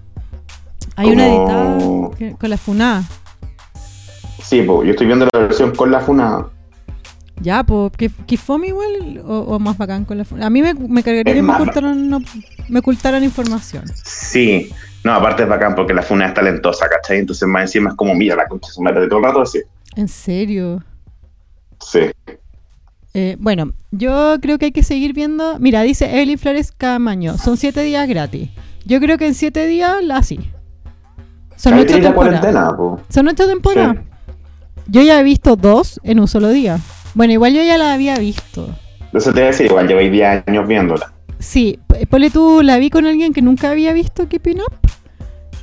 [0.96, 3.04] Hay una editada que- con la FUNA.
[4.43, 6.50] Sí, pues, yo estoy viendo la versión con la funada.
[7.41, 10.46] Ya, pues, que, que fome igual o, o más bacán con la FUNA.
[10.46, 12.22] A mí me, me cargaría Es que me ocultaran, no-
[12.70, 13.84] me ocultaran información.
[14.06, 14.70] Sí.
[15.04, 17.20] No, aparte es bacán porque la funa es talentosa, ¿cachai?
[17.20, 19.60] Entonces más encima es como, mira la concha su madre de todo el rato así.
[19.96, 20.84] ¿En serio?
[21.80, 22.00] Sí.
[23.14, 25.60] Eh, bueno, yo creo que hay que seguir viendo.
[25.60, 28.50] Mira, dice Evelyn Flores Camaño, son siete días gratis.
[28.86, 30.39] Yo creo que en siete días la sí.
[31.56, 32.76] Son ocho temporadas.
[33.10, 33.97] Son ocho temporadas.
[33.97, 34.34] Sí.
[34.88, 36.80] Yo ya he visto dos en un solo día.
[37.14, 38.68] Bueno, igual yo ya la había visto.
[39.14, 41.12] Eso te voy a decir, igual lleváis 10 años viéndola.
[41.39, 41.80] Sí,
[42.10, 44.74] ponle tú, la vi con alguien que nunca había visto Keeping Up.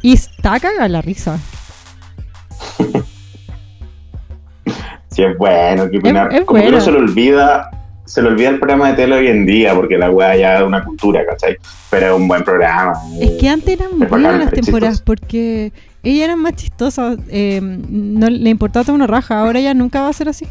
[0.01, 1.39] Y está cagada la risa.
[5.11, 6.33] Sí, es bueno, que Es- opinar.
[6.35, 7.71] es Como que uno se le olvida,
[8.05, 10.63] se le olvida el programa de tele hoy en día, porque la weá ya es
[10.63, 11.57] una cultura, ¿cachai?
[11.91, 12.93] Pero es un buen programa.
[13.21, 15.05] Es que antes eran Es buenas las temporadas chistoso.
[15.05, 15.73] porque
[16.03, 17.19] ellas eran más chistosas.
[17.29, 19.41] eh, no le importaba tomar una raja.
[19.41, 20.47] Ahora ya nunca va a ser así.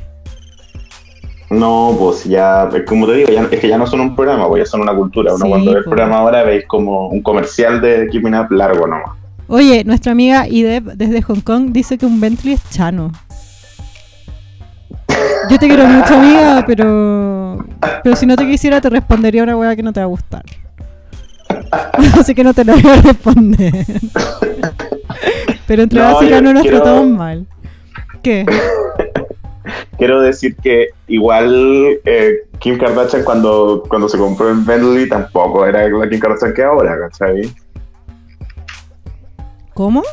[1.49, 4.63] No, pues ya, como te digo, ya- es que ya no son un programa, pues
[4.63, 5.33] ya son una cultura.
[5.35, 5.89] Uno Sí, cuando ve el po.
[5.89, 9.17] programa ahora veis como un comercial de Keeping Up largo nomás.
[9.47, 13.11] Oye, nuestra amiga Ideb desde Hong Kong dice que un Bentley es chano.
[15.51, 17.65] Yo te quiero mucho, amiga, pero.
[18.03, 20.43] Pero si no te quisiera, te respondería una weá que no te va a gustar.
[22.19, 23.85] Así que no te la voy a responder.
[25.67, 27.45] Pero entre No, básicas no nos quiero- tratamos mal.
[28.23, 28.45] ¿Qué?
[29.97, 35.87] Quiero decir que igual eh, Kim Kardashian cuando, cuando se compró el Bentley tampoco era
[35.87, 37.53] la Kim Kardashian que ahora, ¿cachai?
[39.73, 40.03] ¿Cómo?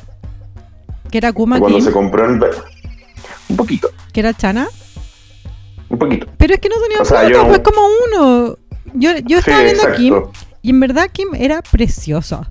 [1.10, 1.86] ¿Que era Kuma Cuando Kim?
[1.86, 2.50] se compró el Be-
[3.56, 4.68] poquito, ¿Que era Chana?
[5.88, 6.26] Un poquito.
[6.36, 8.56] Pero es que no tenía O sea, yo- pues como uno.
[8.94, 10.14] Yo, yo estaba Sí, viendo a Kim
[10.62, 12.50] y en verdad Kim era preciosa.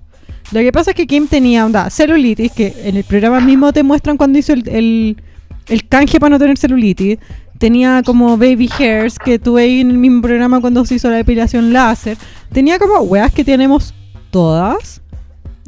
[0.52, 3.82] Lo que pasa es que Kim tenía onda celulitis, que en el programa mismo te
[3.82, 5.22] muestran cuando hizo el, el,
[5.68, 7.18] el canje para no tener celulitis.
[7.58, 11.16] Tenía como baby hairs que tuve ahí en el mismo programa cuando se hizo la
[11.16, 12.16] depilación láser.
[12.52, 13.92] Tenía como weas que tenemos
[14.30, 15.02] todas.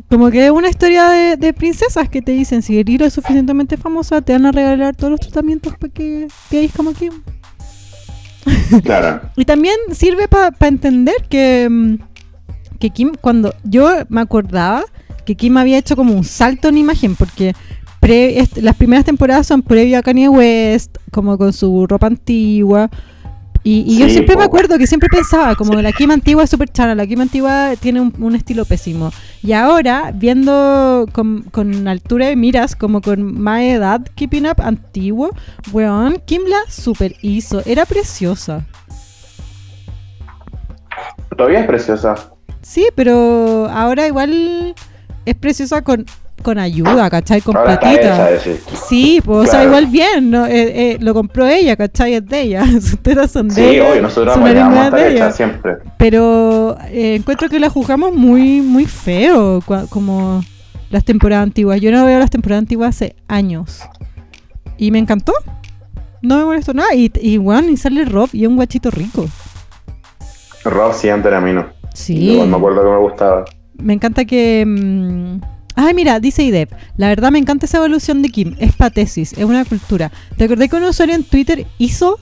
[0.08, 3.76] Como que es una historia de, de princesas que te dicen, si eres lo suficientemente
[3.76, 7.12] famosa, te van a regalar todos los tratamientos para que veáis como Kim.
[9.36, 11.94] Y también sirve para entender que, mm,
[12.78, 14.84] que Kim, cuando yo me acordaba
[15.24, 17.54] que Kim había hecho como un salto en imagen, porque
[18.56, 22.90] las primeras temporadas son previo a Kanye West, como con su ropa antigua.
[23.62, 26.70] Y, y yo siempre me acuerdo que siempre pensaba, como la Kim antigua es súper
[26.70, 29.12] chana, la Kim antigua tiene un, un estilo pésimo.
[29.42, 35.30] Y ahora, viendo con, con altura de miras, como con más edad, Keeping Up antiguo,
[35.72, 38.66] weón, Kim la super hizo, era preciosa.
[41.36, 42.14] Todavía es preciosa.
[42.62, 44.74] Sí, pero ahora igual
[45.24, 46.06] es preciosa con,
[46.40, 47.40] con ayuda, ¿cachai?
[47.40, 48.28] Con Ahora platita.
[48.88, 50.46] Sí, pues, o sea, igual bien, ¿no?
[50.46, 52.14] Eh, eh, lo compró ella, ¿cachai?
[52.14, 55.12] Es de ella, sus tetas son de Sí, ella, obvio, nosotros vamos a no de
[55.12, 55.32] ella.
[55.32, 55.76] siempre.
[55.98, 60.42] Pero eh, encuentro que la juzgamos muy, muy feo, como
[60.90, 61.80] las temporadas antiguas.
[61.80, 63.80] Yo no veo las temporadas antiguas hace años.
[64.76, 65.32] Y me encantó.
[66.22, 66.94] No me molestó nada.
[66.94, 69.26] Y, y bueno, y sale Rob y es un guachito rico.
[70.64, 71.66] Rob sí, antes era mino.
[71.94, 72.32] Sí.
[72.32, 73.44] Igual me acuerdo que me gustaba.
[73.78, 74.64] Me encanta que.
[74.66, 75.40] mm,
[75.82, 76.70] Ay, mira, dice IDEP.
[76.98, 78.54] La verdad me encanta esa evolución de Kim.
[78.58, 80.12] Es patesis, es una cultura.
[80.36, 82.18] ¿Te acordás que un usuario en Twitter hizo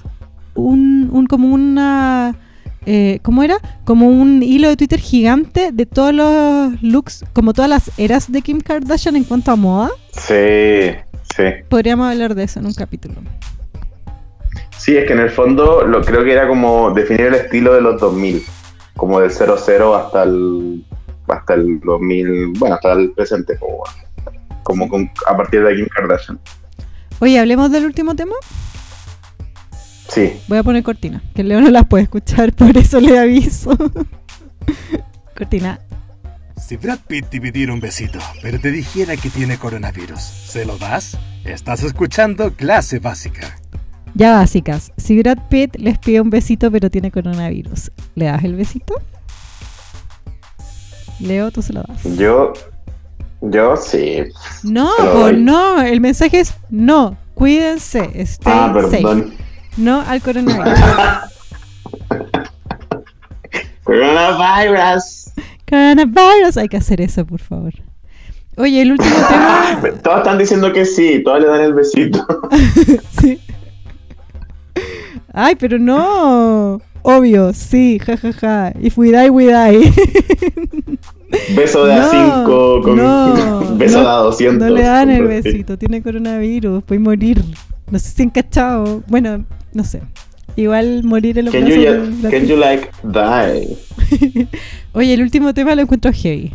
[0.54, 2.36] un, un como una.
[2.86, 3.56] eh, ¿Cómo era?
[3.84, 8.42] Como un hilo de Twitter gigante de todos los looks, como todas las eras de
[8.42, 9.90] Kim Kardashian en cuanto a moda.
[10.12, 10.90] Sí,
[11.36, 11.42] sí.
[11.68, 13.16] Podríamos hablar de eso en un capítulo.
[14.76, 17.80] Sí, es que en el fondo lo creo que era como definir el estilo de
[17.80, 18.40] los 2000,
[18.96, 20.84] como del 00 hasta el
[21.28, 23.82] hasta el 2000, bueno, hasta el presente, como,
[24.62, 26.38] como con- a partir de Kim Kardashian.
[27.20, 28.34] Oye, hablemos del último tema.
[30.08, 33.76] Sí, Voy a poner cortina, que Leo no las puede escuchar, por eso le aviso.
[35.36, 35.80] cortina.
[36.56, 40.76] Si Brad Pitt te pidiera un besito, pero te dijera que tiene coronavirus, ¿se lo
[40.76, 41.16] das?
[41.44, 43.56] Estás escuchando Clase Básica.
[44.14, 48.56] Ya básicas, si Brad Pitt les pide un besito pero tiene coronavirus, ¿le das el
[48.56, 48.94] besito?
[51.20, 52.16] Leo, tú se lo das.
[52.16, 52.52] yo
[53.40, 54.24] yo sí.
[54.64, 59.32] No, no, el mensaje es no, cuídense, stay Ah, safe.
[59.76, 60.78] No al coronavirus.
[63.84, 65.30] Coronavirus.
[65.68, 67.72] coronavirus, hay que hacer eso, por favor.
[68.56, 69.80] Oye, el último tema.
[70.02, 72.26] Todos están diciendo que sí, todos le dan el besito.
[73.20, 73.40] Sí.
[75.32, 76.80] Ay, pero no.
[77.02, 78.72] Obvio, sí, jajaja.
[78.80, 79.92] If we die, we die.
[81.54, 84.68] Beso de No, A5 con no, beso no, de a 200.
[84.68, 87.44] No le dan el besito, tiene coronavirus, puede morir.
[87.90, 89.02] No sé si han cachado.
[89.08, 90.02] Bueno, no sé.
[90.56, 94.48] Igual morir en los Can brazos you, de can you like die?
[94.92, 96.52] Oye, el último tema lo encuentro heavy.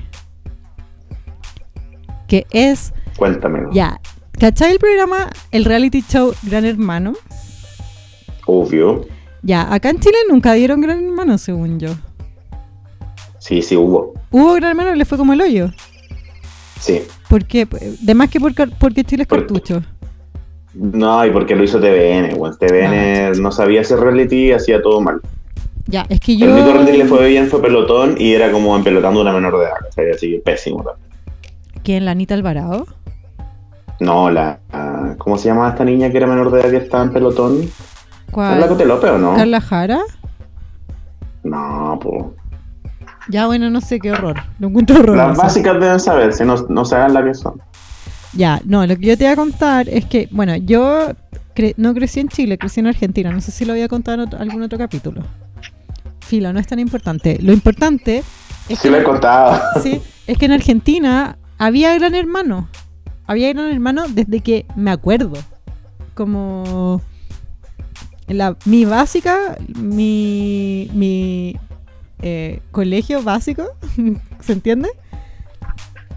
[2.28, 3.72] Que es, Cuéntamelo.
[3.72, 4.00] ya,
[4.40, 7.14] ¿cachai el programa, el reality show Gran Hermano?
[8.46, 9.06] Obvio.
[9.44, 11.90] Ya, acá en Chile nunca dieron Gran Hermano, según yo.
[13.44, 14.14] Sí, sí hubo.
[14.32, 15.70] Hubo Gran Hermano y le fue como el hoyo.
[16.80, 17.02] Sí.
[17.28, 17.68] ¿Por qué?
[18.00, 19.84] De más que por porque Chile es Por- cartucho.
[20.74, 22.58] No, y porque lo hizo TVN, weón.
[22.58, 25.20] TVN no sabía hacer reality, hacía todo mal.
[25.88, 26.54] Ya, es que El yo...
[26.54, 29.66] único reality que le fue bien fue pelotón y era como empelotando una menor de
[29.66, 30.12] edad, ¿cachai?
[30.12, 30.82] Así que pésimo.
[30.82, 31.10] también.
[31.84, 32.06] ¿Quién?
[32.06, 32.88] ¿La Anita Alvarado?
[34.00, 34.60] No, la.
[35.18, 37.62] ¿Cómo se llama esta niña que era menor de edad que estaba en pelotón?
[37.64, 37.70] ¿Es
[38.32, 38.62] ¿Cuál?
[38.62, 39.36] la Cotelope o no?
[39.36, 40.00] ¿Carla Jara?
[41.44, 42.26] No, pues.
[43.30, 44.36] Ya, bueno, no sé, qué horror.
[44.60, 45.28] Lo encuentro horroroso.
[45.30, 47.62] Las básicas deben saber, si no, no se hagan la que son.
[48.34, 51.12] Ya, no, lo que yo te voy a contar es que, bueno, yo
[51.56, 53.32] cre- no crecí en Chile, crecí en Argentina.
[53.32, 55.22] No sé si lo voy a contar en otro- algún otro capítulo.
[56.22, 57.38] Filo, no es tan importante.
[57.42, 58.24] Lo importante
[58.70, 59.62] es Sí que, lo he contado.
[59.84, 62.68] sí, es que en Argentina había Gran Hermano.
[63.28, 65.34] Había Gran Hermano desde que me acuerdo.
[66.16, 67.02] Como
[68.28, 71.56] la, mi básica, mi, mi
[72.24, 73.66] eh, colegio básico,
[74.42, 74.90] ¿se entiende?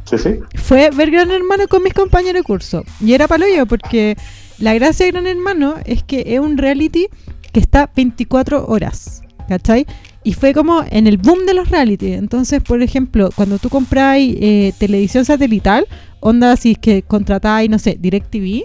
[0.04, 0.38] Sí, sí.
[0.54, 2.84] fue ver Gran Hermano con mis compañeros de curso.
[3.00, 4.16] Y era palo yo, porque
[4.58, 7.08] la gracia de Gran Hermano es que es un reality
[7.52, 9.84] que está 24 horas, ¿cachai?
[10.22, 12.12] Y fue como en el boom de los reality.
[12.12, 15.86] Entonces, por ejemplo, cuando tú compráis eh, televisión satelital,
[16.20, 18.62] onda si es que contratáis, no sé, DirecTV,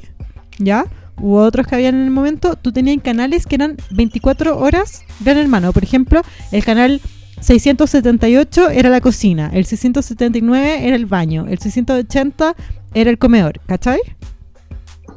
[0.59, 0.85] ¿ya?
[1.21, 5.37] u otros que habían en el momento, tú tenías canales que eran 24 horas Gran
[5.37, 5.71] Hermano.
[5.71, 6.21] Por ejemplo,
[6.51, 6.99] el canal
[7.39, 12.55] 678 era la cocina, el 679 era el baño, el 680
[12.93, 13.99] era el comedor, ¿cachai?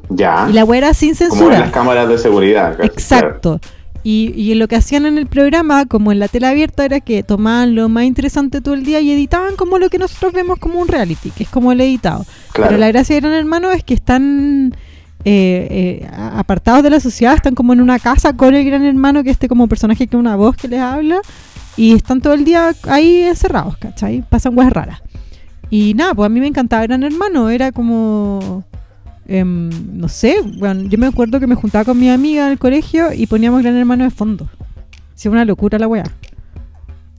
[0.09, 0.47] Ya.
[0.49, 1.59] Y la wea era sin Como en censura.
[1.59, 2.79] las cámaras de seguridad.
[2.83, 3.59] Exacto.
[4.03, 7.23] Y, y lo que hacían en el programa, como en la tela abierta, era que
[7.23, 10.79] tomaban lo más interesante todo el día y editaban como lo que nosotros vemos como
[10.79, 12.23] un reality, que es como el editado.
[12.53, 12.69] Claro.
[12.69, 14.75] Pero la gracia de Gran Hermano es que están
[15.23, 19.23] eh, eh, apartados de la sociedad, están como en una casa con el Gran Hermano,
[19.23, 21.19] que este como personaje que una voz que les habla,
[21.77, 24.23] y están todo el día ahí encerrados, ¿cachai?
[24.29, 25.01] Pasan cosas raras.
[25.69, 28.63] Y nada, pues a mí me encantaba Gran Hermano, era como...
[29.27, 32.59] em, no sé, bueno, yo me acuerdo que me juntaba con mi amiga en el
[32.59, 34.47] colegio y poníamos Gran Hermano de fondo.
[35.15, 36.03] Sí, una locura la weá.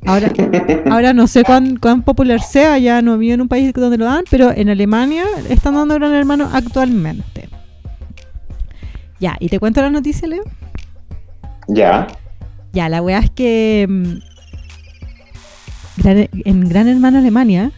[0.05, 0.31] Ahora,
[0.91, 4.05] ahora no sé cuán, cuán popular sea, ya no vivo en un país donde lo
[4.05, 7.49] dan, pero en Alemania están dando Gran Hermano actualmente.
[9.19, 10.45] Ya, ¿y te cuento la noticia, Leo?
[11.69, 12.07] Ya.
[12.73, 14.36] Ya, la weá es que mm,
[15.97, 17.73] Gran- en Gran Hermano Alemania,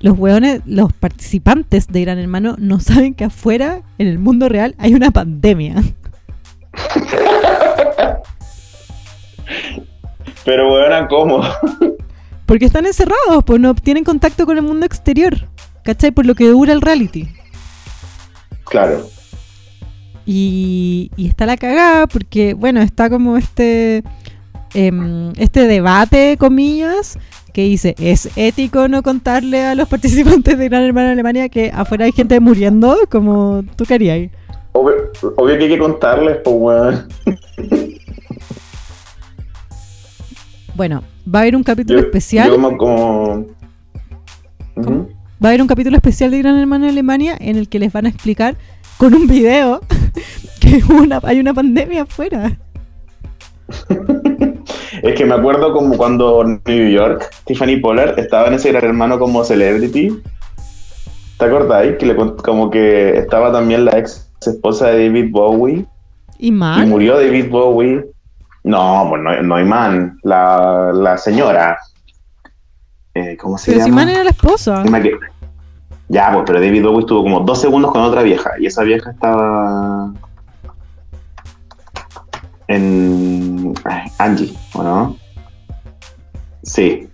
[0.00, 4.74] los weones, los participantes de Gran Hermano no saben que afuera, en el mundo real,
[4.78, 5.76] hay una pandemia.
[10.44, 11.42] Pero bueno, ¿cómo?
[12.46, 15.48] Porque están encerrados, pues no tienen contacto con el mundo exterior.
[15.84, 16.10] ¿Cachai?
[16.10, 17.28] Por lo que dura el reality.
[18.64, 19.06] Claro.
[20.26, 24.02] Y, y está la cagada porque, bueno, está como este,
[24.74, 27.18] em, este debate, comillas,
[27.52, 32.04] que dice, ¿es ético no contarle a los participantes de Gran Hermano Alemania que afuera
[32.04, 34.30] hay gente muriendo como tú querías?
[34.72, 34.94] Obvio,
[35.36, 37.08] obvio que hay que contarles, pues, weón.
[40.74, 41.02] Bueno,
[41.32, 42.50] va a haber un capítulo Yo- especial.
[42.50, 43.46] yo.
[45.44, 48.06] Va a haber un capítulo especial de Gran Hermano Alemania en el que les van
[48.06, 48.56] a explicar
[48.96, 49.80] con un video
[50.60, 52.58] que una, hay una pandemia afuera.
[55.02, 59.18] Es que me acuerdo como cuando New York, Tiffany Pollard estaba en ese gran hermano
[59.18, 60.20] como celebrity.
[61.38, 61.96] ¿Te acordáis?
[61.96, 65.86] Que le como que estaba también la ex esposa de David Bowie
[66.38, 66.86] Y y mal.
[66.86, 68.04] murió David Bowie.
[68.64, 71.78] No, pues no, no hay man, la, la señora.
[73.14, 74.02] Eh, ¿Cómo se Pero si llama?
[74.04, 74.84] Man era la esposa.
[76.08, 79.10] Ya, pues, pero David Bowie estuvo como dos segundos con otra vieja y esa vieja
[79.10, 80.10] estaba
[82.68, 85.16] en ay, Angie, ¿o no?
[86.62, 87.08] Sí.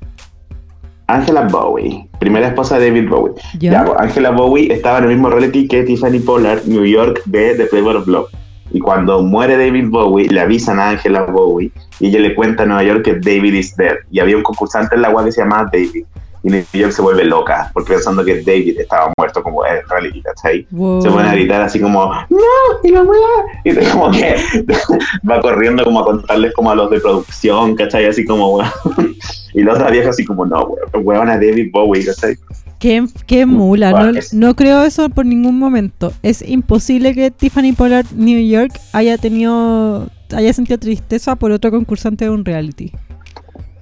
[1.06, 3.34] Angela Bowie, primera esposa de David Bowie.
[3.58, 7.54] Ya, pues, Angela Bowie estaba en el mismo reality que Tiffany Pollard, New York, de
[7.54, 8.28] The Flavor of Love.
[8.70, 12.66] Y cuando muere David Bowie, le avisan a Angela Bowie y ella le cuenta a
[12.66, 13.96] Nueva York que David is dead.
[14.10, 16.04] Y había un concursante en la web que se llamaba David.
[16.44, 20.20] Y New York se vuelve loca, porque pensando que David estaba muerto como en reality,
[20.20, 20.66] ¿cachai?
[20.70, 21.00] Wow.
[21.00, 22.38] Se pone a gritar así como, ¡No!
[22.82, 23.18] ¡Y la weá!
[23.64, 24.36] Y como que
[25.30, 28.04] va corriendo como a contarles como a los de producción, ¿cachai?
[28.06, 28.70] Así como, weón.
[29.54, 32.34] Y la otra vieja así como, no, weón, a David Bowie, ¿cachai?
[32.80, 36.12] Qué, qué mula, no, no creo eso por ningún momento.
[36.22, 42.24] Es imposible que Tiffany Pollard New York haya tenido, haya sentido tristeza por otro concursante
[42.24, 42.92] de un reality.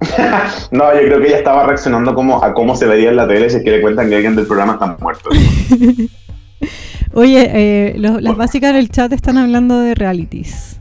[0.70, 3.48] No, yo creo que ella estaba reaccionando como a cómo se vería en la tele
[3.50, 5.30] si es que le cuentan que alguien del programa está muerto.
[7.14, 10.80] Oye, eh, lo- las básicas del chat están hablando de realities.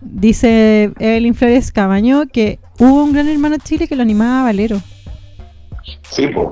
[0.00, 4.80] Dice Evelyn Flores Camaño que hubo un gran hermano Chile que lo animaba a Valero.
[6.10, 6.48] Sí, pues.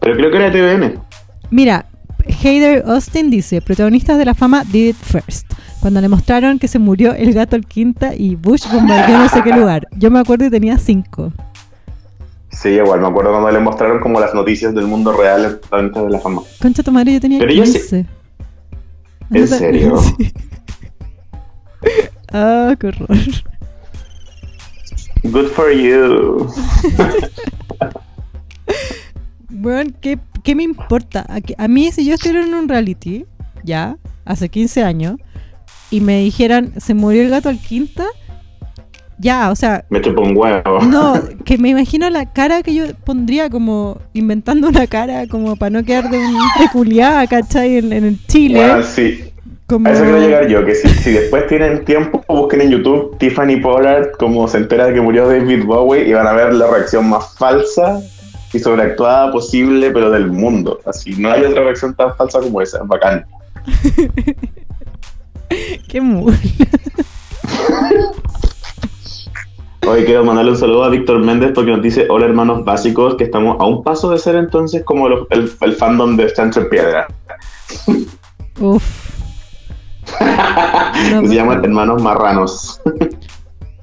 [0.00, 0.98] Pero creo que era TVN.
[1.50, 1.86] Mira,
[2.42, 5.46] Heider Austin dice, protagonistas de la fama did it first.
[5.82, 9.42] Cuando le mostraron que se murió el gato al quinta y Bush bombardeó no sé
[9.42, 9.88] qué lugar.
[9.96, 11.32] Yo me acuerdo y tenía cinco.
[12.50, 16.10] Sí, igual, me acuerdo cuando le mostraron como las noticias del mundo real protagonistas de
[16.10, 16.42] la fama.
[16.60, 18.06] Concha tu madre, yo tenía Pero yo sí- 15.
[19.32, 19.96] ¿En serio?
[20.18, 20.32] Sí.
[22.32, 23.08] Ah, qué horror.
[25.24, 26.48] Good for you.
[29.50, 31.26] Bueno, ¿qué, qué me importa?
[31.58, 33.26] A mí, si yo estuviera en un reality,
[33.64, 35.16] ya, hace 15 años,
[35.92, 38.06] y me dijeran, se murió el gato al quinta,
[39.18, 40.80] ya, o sea, Me chupó un huevo.
[40.80, 41.14] no,
[41.44, 45.84] que me imagino la cara que yo pondría como inventando una cara como para no
[45.84, 47.76] quedar de un peculiar, ¿cachai?
[47.76, 48.58] En, en el Chile.
[48.58, 49.22] Bueno, sí.
[49.66, 49.86] como...
[49.86, 53.60] A eso quiero llegar yo, que si, si después tienen tiempo, busquen en YouTube Tiffany
[53.60, 57.08] Pollard como se entera de que murió David Bowie y van a ver la reacción
[57.08, 58.00] más falsa
[58.54, 60.80] y sobreactuada posible, pero del mundo.
[60.86, 63.26] Así, no hay otra reacción tan falsa como esa, bacán.
[65.92, 66.38] Qué mula.
[69.86, 73.24] Hoy quiero mandarle un saludo a Víctor Méndez porque nos dice, hola hermanos básicos, que
[73.24, 76.70] estamos a un paso de ser entonces como los- el, el fandom de Chancho en
[76.70, 77.08] Piedra.
[78.58, 78.82] Uf.
[81.10, 81.62] No, Se llaman.
[81.62, 82.80] Hermanos Marranos.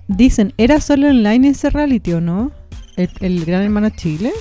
[0.07, 2.49] Dicen, ¿era solo online ese reality o no?
[2.97, 4.31] ¿El, el Gran Hermano Chile?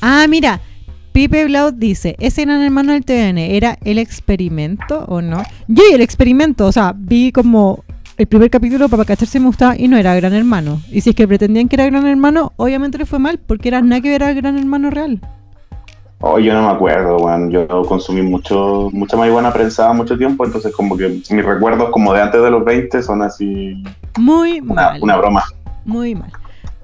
[0.00, 0.60] Ah, mira.
[1.14, 5.44] Pipe Blau dice, ¿ese Gran Hermano del TVN era el experimento o no?
[5.68, 7.84] Yo y el experimento, o sea, vi como
[8.16, 10.80] el primer capítulo para cachar si me gustaba y no era Gran Hermano.
[10.90, 13.80] Y si es que pretendían que era Gran Hermano, obviamente le fue mal porque era
[13.80, 15.20] nada que ver al Gran Hermano real.
[16.18, 17.48] Oh, yo no me acuerdo, weón.
[17.52, 22.22] Yo consumí mucho, mucha marihuana prensada mucho tiempo, entonces como que mis recuerdos como de
[22.22, 23.84] antes de los 20 son así
[24.18, 24.98] Muy una, mal.
[25.00, 25.44] una broma.
[25.84, 26.32] Muy mal.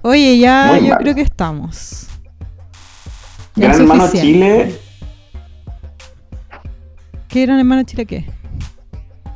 [0.03, 0.99] Oye, ya Muy yo mal.
[0.99, 2.07] creo que estamos.
[3.57, 4.09] Gran es Hermano.
[4.13, 4.75] Chile,
[7.29, 8.25] ¿Qué Gran Hermano Chile qué?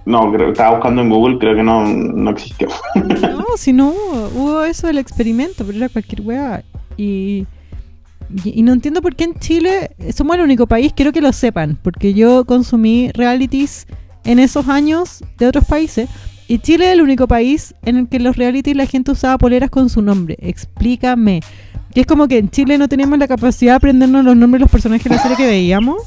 [0.07, 2.69] no, creo, estaba buscando en Google, creo que no, no existió.
[2.95, 3.89] No, si no,
[4.35, 6.62] hubo eso del experimento, pero era cualquier weá.
[6.97, 7.47] Y,
[8.45, 11.33] y, y no entiendo por qué en Chile somos el único país, quiero que lo
[11.33, 13.87] sepan, porque yo consumí realities
[14.25, 16.09] en esos años de otros países.
[16.47, 19.71] Y Chile es el único país en el que los realities la gente usaba poleras
[19.71, 20.37] con su nombre.
[20.41, 21.41] Explícame.
[21.95, 24.64] Que es como que en Chile no teníamos la capacidad de aprendernos los nombres de
[24.64, 26.03] los personajes de la serie que veíamos.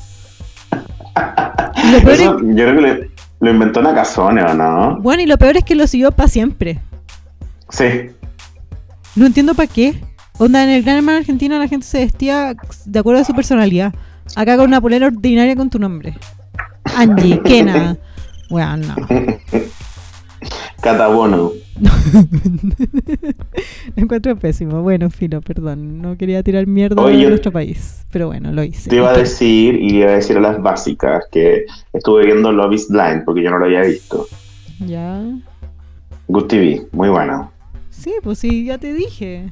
[1.83, 4.97] Y lo peor es- Eso, yo creo que le- lo inventó Nakazone, ¿o no?
[5.01, 6.79] bueno, y lo peor es que lo siguió para siempre.
[7.69, 7.85] Sí.
[9.15, 10.01] No entiendo para qué.
[10.39, 13.93] Onda, en el Gran Hermano Argentino la gente se vestía de acuerdo a su personalidad.
[14.35, 16.15] Acá con una polera ordinaria con tu nombre.
[16.95, 17.97] Angie, Kena.
[18.49, 18.95] Bueno, no.
[20.81, 21.51] Catabono.
[23.95, 24.81] Lo encuentro pésimo.
[24.81, 26.01] Bueno, filo, perdón.
[26.01, 28.05] No quería tirar mierda Oye, de yo- nuestro país.
[28.11, 28.89] Pero bueno, lo hice.
[28.89, 32.73] Te iba a decir, y iba a decir a las básicas, que estuve viendo Love
[32.73, 34.25] is Blind, porque yo no lo había visto.
[34.79, 35.21] Ya.
[36.27, 37.51] Good TV, muy bueno.
[37.89, 39.49] Sí, pues sí, ya te dije.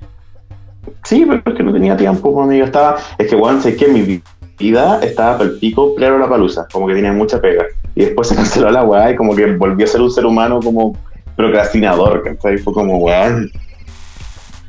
[1.04, 2.66] Sí, pero es que no tenía tiempo, pues, amigo.
[2.66, 4.22] Estaba, es que, bueno, sé que mi vi-
[4.58, 7.66] vida estaba por el pico pleno la palusa, como que tenía mucha pega.
[7.96, 10.60] Y después se canceló la weá y como que volvió a ser un ser humano
[10.62, 10.96] como
[11.36, 12.58] procrastinador, ¿cachai?
[12.58, 13.52] Fue como, weón.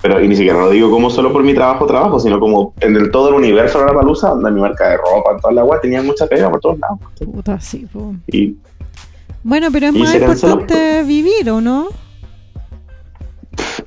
[0.02, 2.94] Pero, y ni siquiera lo digo como solo por mi trabajo, trabajo, sino como en
[2.96, 5.64] el todo el universo de la palusa, donde mi marca de ropa, en toda la
[5.64, 6.98] weá, tenía mucha pega por todos lados.
[7.18, 8.14] Puta, sí, po.
[8.28, 8.56] Y
[9.42, 11.88] Bueno, pero es más importante vivir, ¿o no?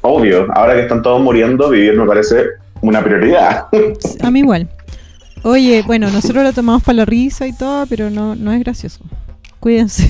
[0.01, 2.45] obvio, ahora que están todos muriendo, vivir me parece
[2.81, 3.67] una prioridad.
[4.21, 4.69] A mí igual.
[5.43, 8.99] Oye, bueno, nosotros lo tomamos para la risa y todo, pero no, no es gracioso.
[9.59, 10.09] Cuídense.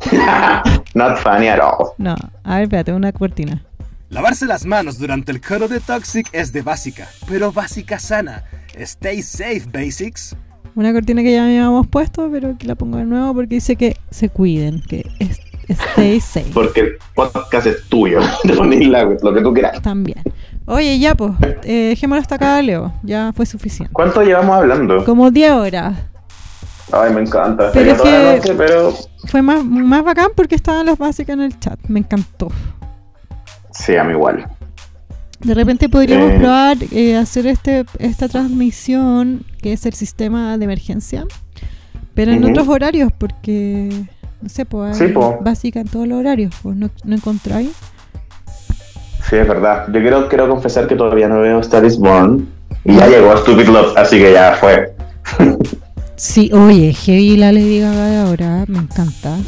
[0.94, 1.92] Not funny at all.
[1.98, 2.14] No,
[2.44, 3.62] a ver, espérate, una cortina.
[4.08, 8.42] Lavarse las manos durante el coro de Toxic es de básica, pero básica sana.
[8.76, 10.34] Stay safe, basics.
[10.74, 13.96] Una cortina que ya habíamos puesto, pero que la pongo de nuevo porque dice que
[14.10, 16.50] se cuiden, que es- stay safe.
[16.52, 18.18] Porque el podcast es tuyo.
[18.42, 18.88] Te pones
[19.22, 19.80] lo que tú quieras.
[19.82, 20.18] También.
[20.66, 21.32] Oye, ya pues,
[21.62, 22.92] eh, dejémoslo hasta acá, Leo.
[23.04, 23.92] Ya fue suficiente.
[23.92, 25.04] ¿Cuánto llevamos hablando?
[25.04, 25.96] Como 10 horas.
[26.92, 27.70] Ay, me encanta.
[27.72, 28.92] Pero es que- noche, pero
[29.26, 31.78] Fue más, más bacán porque estaban los básicos en el chat.
[31.88, 32.48] Me encantó.
[33.70, 34.46] sí, a mí igual.
[35.40, 36.36] De repente podríamos Eh.
[36.38, 41.24] probar eh, hacer este esta transmisión, que es el sistema de emergencia,
[42.14, 43.88] pero en otros horarios, porque,
[44.42, 45.38] no sé, pues Sí, hay po.
[45.40, 47.70] básica en todos los horarios, pues no, no encontráis.
[49.28, 49.86] Sí, es verdad.
[49.92, 52.46] Yo quiero, quiero confesar que todavía no veo Star is Born.
[52.84, 54.92] Y ya llegó Stupid Love, así que ya fue.
[56.20, 59.38] Sí, oye, heavy la Lady Gaga de ahora, me encanta.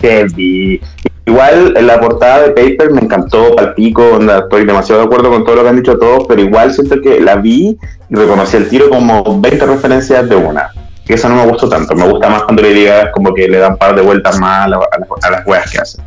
[0.00, 0.80] Heavy.
[1.26, 5.44] Igual en la portada de Paper me encantó, palpico, onda, estoy demasiado de acuerdo con
[5.44, 7.76] todo lo que han dicho todos, pero igual siento que la vi
[8.08, 10.70] y reconocí el tiro como 20 referencias de una.
[11.06, 11.94] Y eso no me gustó tanto.
[11.94, 14.64] Me gusta más cuando le digas como que le dan un par de vueltas más
[14.64, 15.98] a, la- a las- a las weas que hace.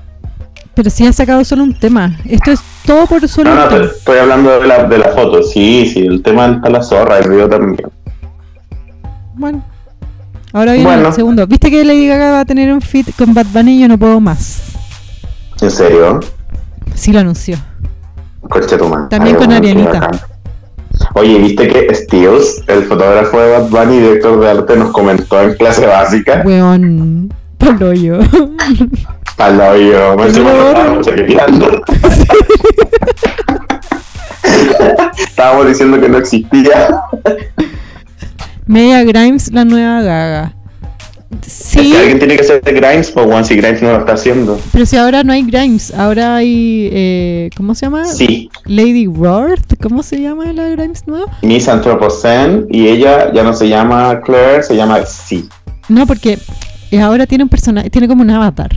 [0.73, 3.69] Pero si ha sacado solo un tema, esto es todo por solo No, no, un
[3.69, 3.91] te- tema.
[3.95, 5.43] estoy hablando de la, de la foto.
[5.43, 7.87] Sí, sí, el tema está la zorra, el video también.
[9.35, 9.63] Bueno.
[10.55, 11.09] Ahora viene Bueno.
[11.09, 11.45] el segundo.
[11.47, 13.97] ¿Viste que Lady Gaga va a tener un fit con Bad Bunny y yo no
[13.97, 14.61] puedo más?
[15.59, 16.21] En serio.
[16.93, 17.57] Sí lo anunció.
[18.49, 19.07] Coche tu madre.
[19.09, 20.09] También con Arianita.
[21.13, 25.41] Oye, ¿viste que Steels, el fotógrafo de Bad Bunny y director de arte, nos comentó
[25.41, 26.41] en clase básica?
[26.45, 28.19] Weón, palo yo.
[29.35, 31.05] Palo yo, me estábamos.
[35.17, 37.01] Estábamos diciendo que no existía.
[38.67, 40.53] Media Grimes, la nueva Gaga.
[41.45, 43.99] Es Sí, que alguien tiene que ser de Grimes, pues bueno, si Grimes no lo
[43.99, 44.59] está haciendo.
[44.71, 46.89] pero si ahora no hay Grimes, ahora hay.
[46.91, 48.05] Eh, ¿Cómo se llama?
[48.05, 49.75] Sí, Lady Worth.
[49.81, 51.25] ¿Cómo se llama la Grimes nueva?
[51.41, 55.47] Miss Anthropocene y ella ya no se llama Claire, se llama Sí.
[55.89, 56.39] No, porque
[57.01, 58.69] ahora tiene un personaje, tiene como un avatar.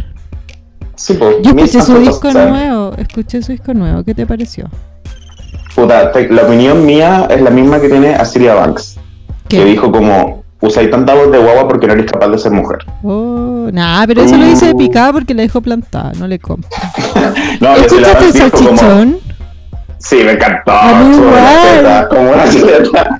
[0.96, 1.36] Sí, pues.
[1.42, 4.02] Yo Miss escuché su disco nuevo, escuché su disco nuevo.
[4.04, 4.68] ¿Qué te pareció?
[5.76, 8.97] Puta, la opinión mía es la misma que tiene Asiria Banks.
[9.48, 12.78] Que dijo como, usáis tanta voz de guagua porque no eres capaz de ser mujer.
[13.02, 14.78] Oh, nah, pero eso lo hice de Uh.
[14.78, 16.68] picada porque la dejó plantada, no le compro.
[17.60, 19.18] No, ¿Escuchaste el como- salchichón?
[20.00, 20.70] Sí, me encantó.
[20.72, 21.56] A mí como una igual.
[21.74, 23.18] chuleta, como una chuleta.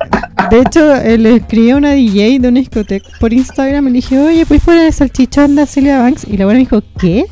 [0.51, 3.95] De hecho, eh, le escribí a una DJ de una discoteca por Instagram y le
[3.97, 6.25] dije, oye, pues poner el salchichón de Celia Banks.
[6.29, 7.27] Y la buena me dijo, ¿qué?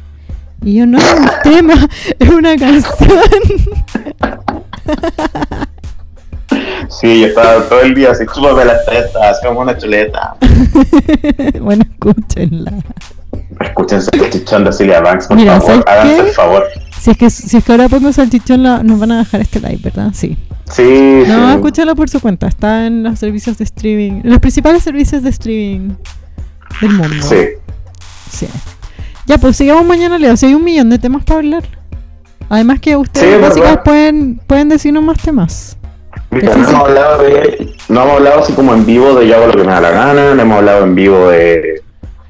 [0.64, 1.74] Y yo, no es un tema,
[2.18, 3.20] es una canción.
[6.90, 10.36] Sí, yo estaba todo el día así, chúpame las tetas, como una chuleta.
[11.60, 12.72] bueno, escúchenla.
[13.60, 16.28] Escuchen ese chichón de Celia Banks, por Mira, favor, ¿sabes háganse qué?
[16.28, 16.64] el favor.
[17.00, 19.60] Si es que, si es que ahora pongo salchichón, la- nos van a bajar este
[19.60, 20.10] live, ¿verdad?
[20.14, 20.36] Sí.
[20.70, 21.54] Sí, No, sí.
[21.54, 22.48] escúchalo por su cuenta.
[22.48, 25.90] Está en los servicios de streaming, en los principales servicios de streaming
[26.80, 27.26] del mundo.
[27.26, 27.36] Sí.
[28.30, 28.46] Sí.
[29.26, 30.36] Ya, pues sigamos mañana, Leo.
[30.36, 31.64] Si hay un millón de temas para hablar.
[32.48, 35.76] Además que Sí, ustedes es básicas pueden, pueden decirnos más temas.
[36.36, 37.74] Mira, no hemos hablado de.
[37.88, 39.90] No hemos hablado así como en vivo de yo hago lo que me da la
[39.90, 41.82] gana, no hemos hablado en vivo de.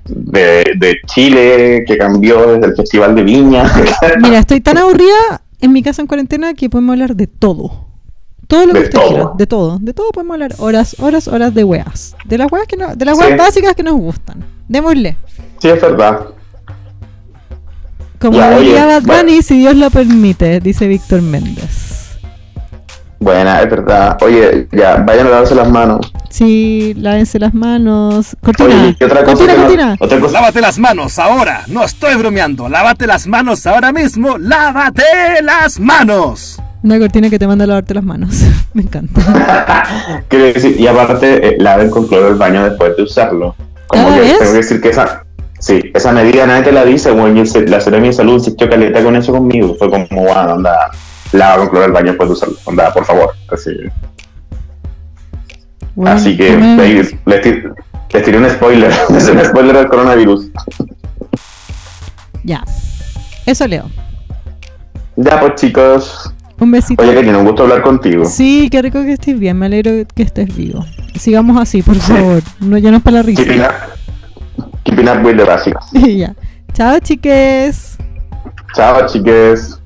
[0.09, 3.65] De, de Chile, que cambió desde el Festival de Viña.
[4.23, 7.87] Mira, estoy tan aburrida en mi casa en cuarentena que podemos hablar de todo.
[8.47, 9.09] Todo lo que De ustedes todo.
[9.15, 12.15] quieran, de todo, de todo podemos hablar horas, horas, horas de weas.
[12.25, 13.25] De las weas que no, de las Sí.
[13.25, 14.45] weas básicas que nos gustan.
[14.69, 15.17] Démosle.
[15.59, 16.21] sí, es verdad.
[18.21, 19.23] Como diría Bad bueno.
[19.25, 21.86] Bunny, si Dios lo permite, dice Víctor Méndez.
[23.19, 24.19] Buena, es verdad.
[24.23, 26.13] Oye, ya, vayan a lavarse las manos.
[26.29, 28.37] Sí, lávense las manos.
[28.43, 29.97] Cortina, Oye, y otra cosa cortina, que no- cortina.
[29.99, 31.63] otra cosa- Lávate las manos ahora.
[31.69, 32.69] No estoy bromeando.
[32.69, 34.37] Lávate las manos ahora mismo.
[34.39, 35.03] Lávate
[35.43, 36.61] las manos.
[36.83, 38.43] Una cortina que te manda a lavarte las manos.
[38.75, 39.21] Me encanta.
[40.29, 43.55] Quiero decir, y aparte, eh, laven con cloro el baño después de usarlo.
[43.87, 45.23] Como ¿Cada que tengo que decir que esa.
[45.59, 48.69] Sí, esa medida nadie te la dice, bueno, y el- la Seremi de Salud insistió
[48.69, 49.75] caleta con eso conmigo.
[49.79, 50.91] Fue como, bueno, anda,
[51.33, 52.57] lava con cloro el baño después de usarlo.
[52.67, 53.31] Anda, por favor.
[53.53, 53.71] Así,
[55.95, 57.75] Bueno, así que ¿qué me- les, les tir-
[58.13, 58.91] les tiré un spoiler.
[59.17, 60.49] es un spoiler del coronavirus.
[62.45, 62.63] Ya.
[63.47, 63.91] Eso leo.
[65.17, 66.33] Ya, pues chicos.
[66.59, 67.03] Un besito.
[67.03, 68.25] Oye, que tiene un gusto hablar contigo.
[68.25, 69.59] Sí, qué rico que estés bien.
[69.59, 70.85] Me alegro que estés vivo.
[71.19, 72.43] Sigamos así, por favor.
[72.61, 73.43] No llenos para la risa.
[73.43, 75.85] Keeping up, keeping up with the básicos.
[75.93, 76.35] ya.
[76.73, 77.97] Chao, chiques.
[78.75, 79.79] Chao, chiques.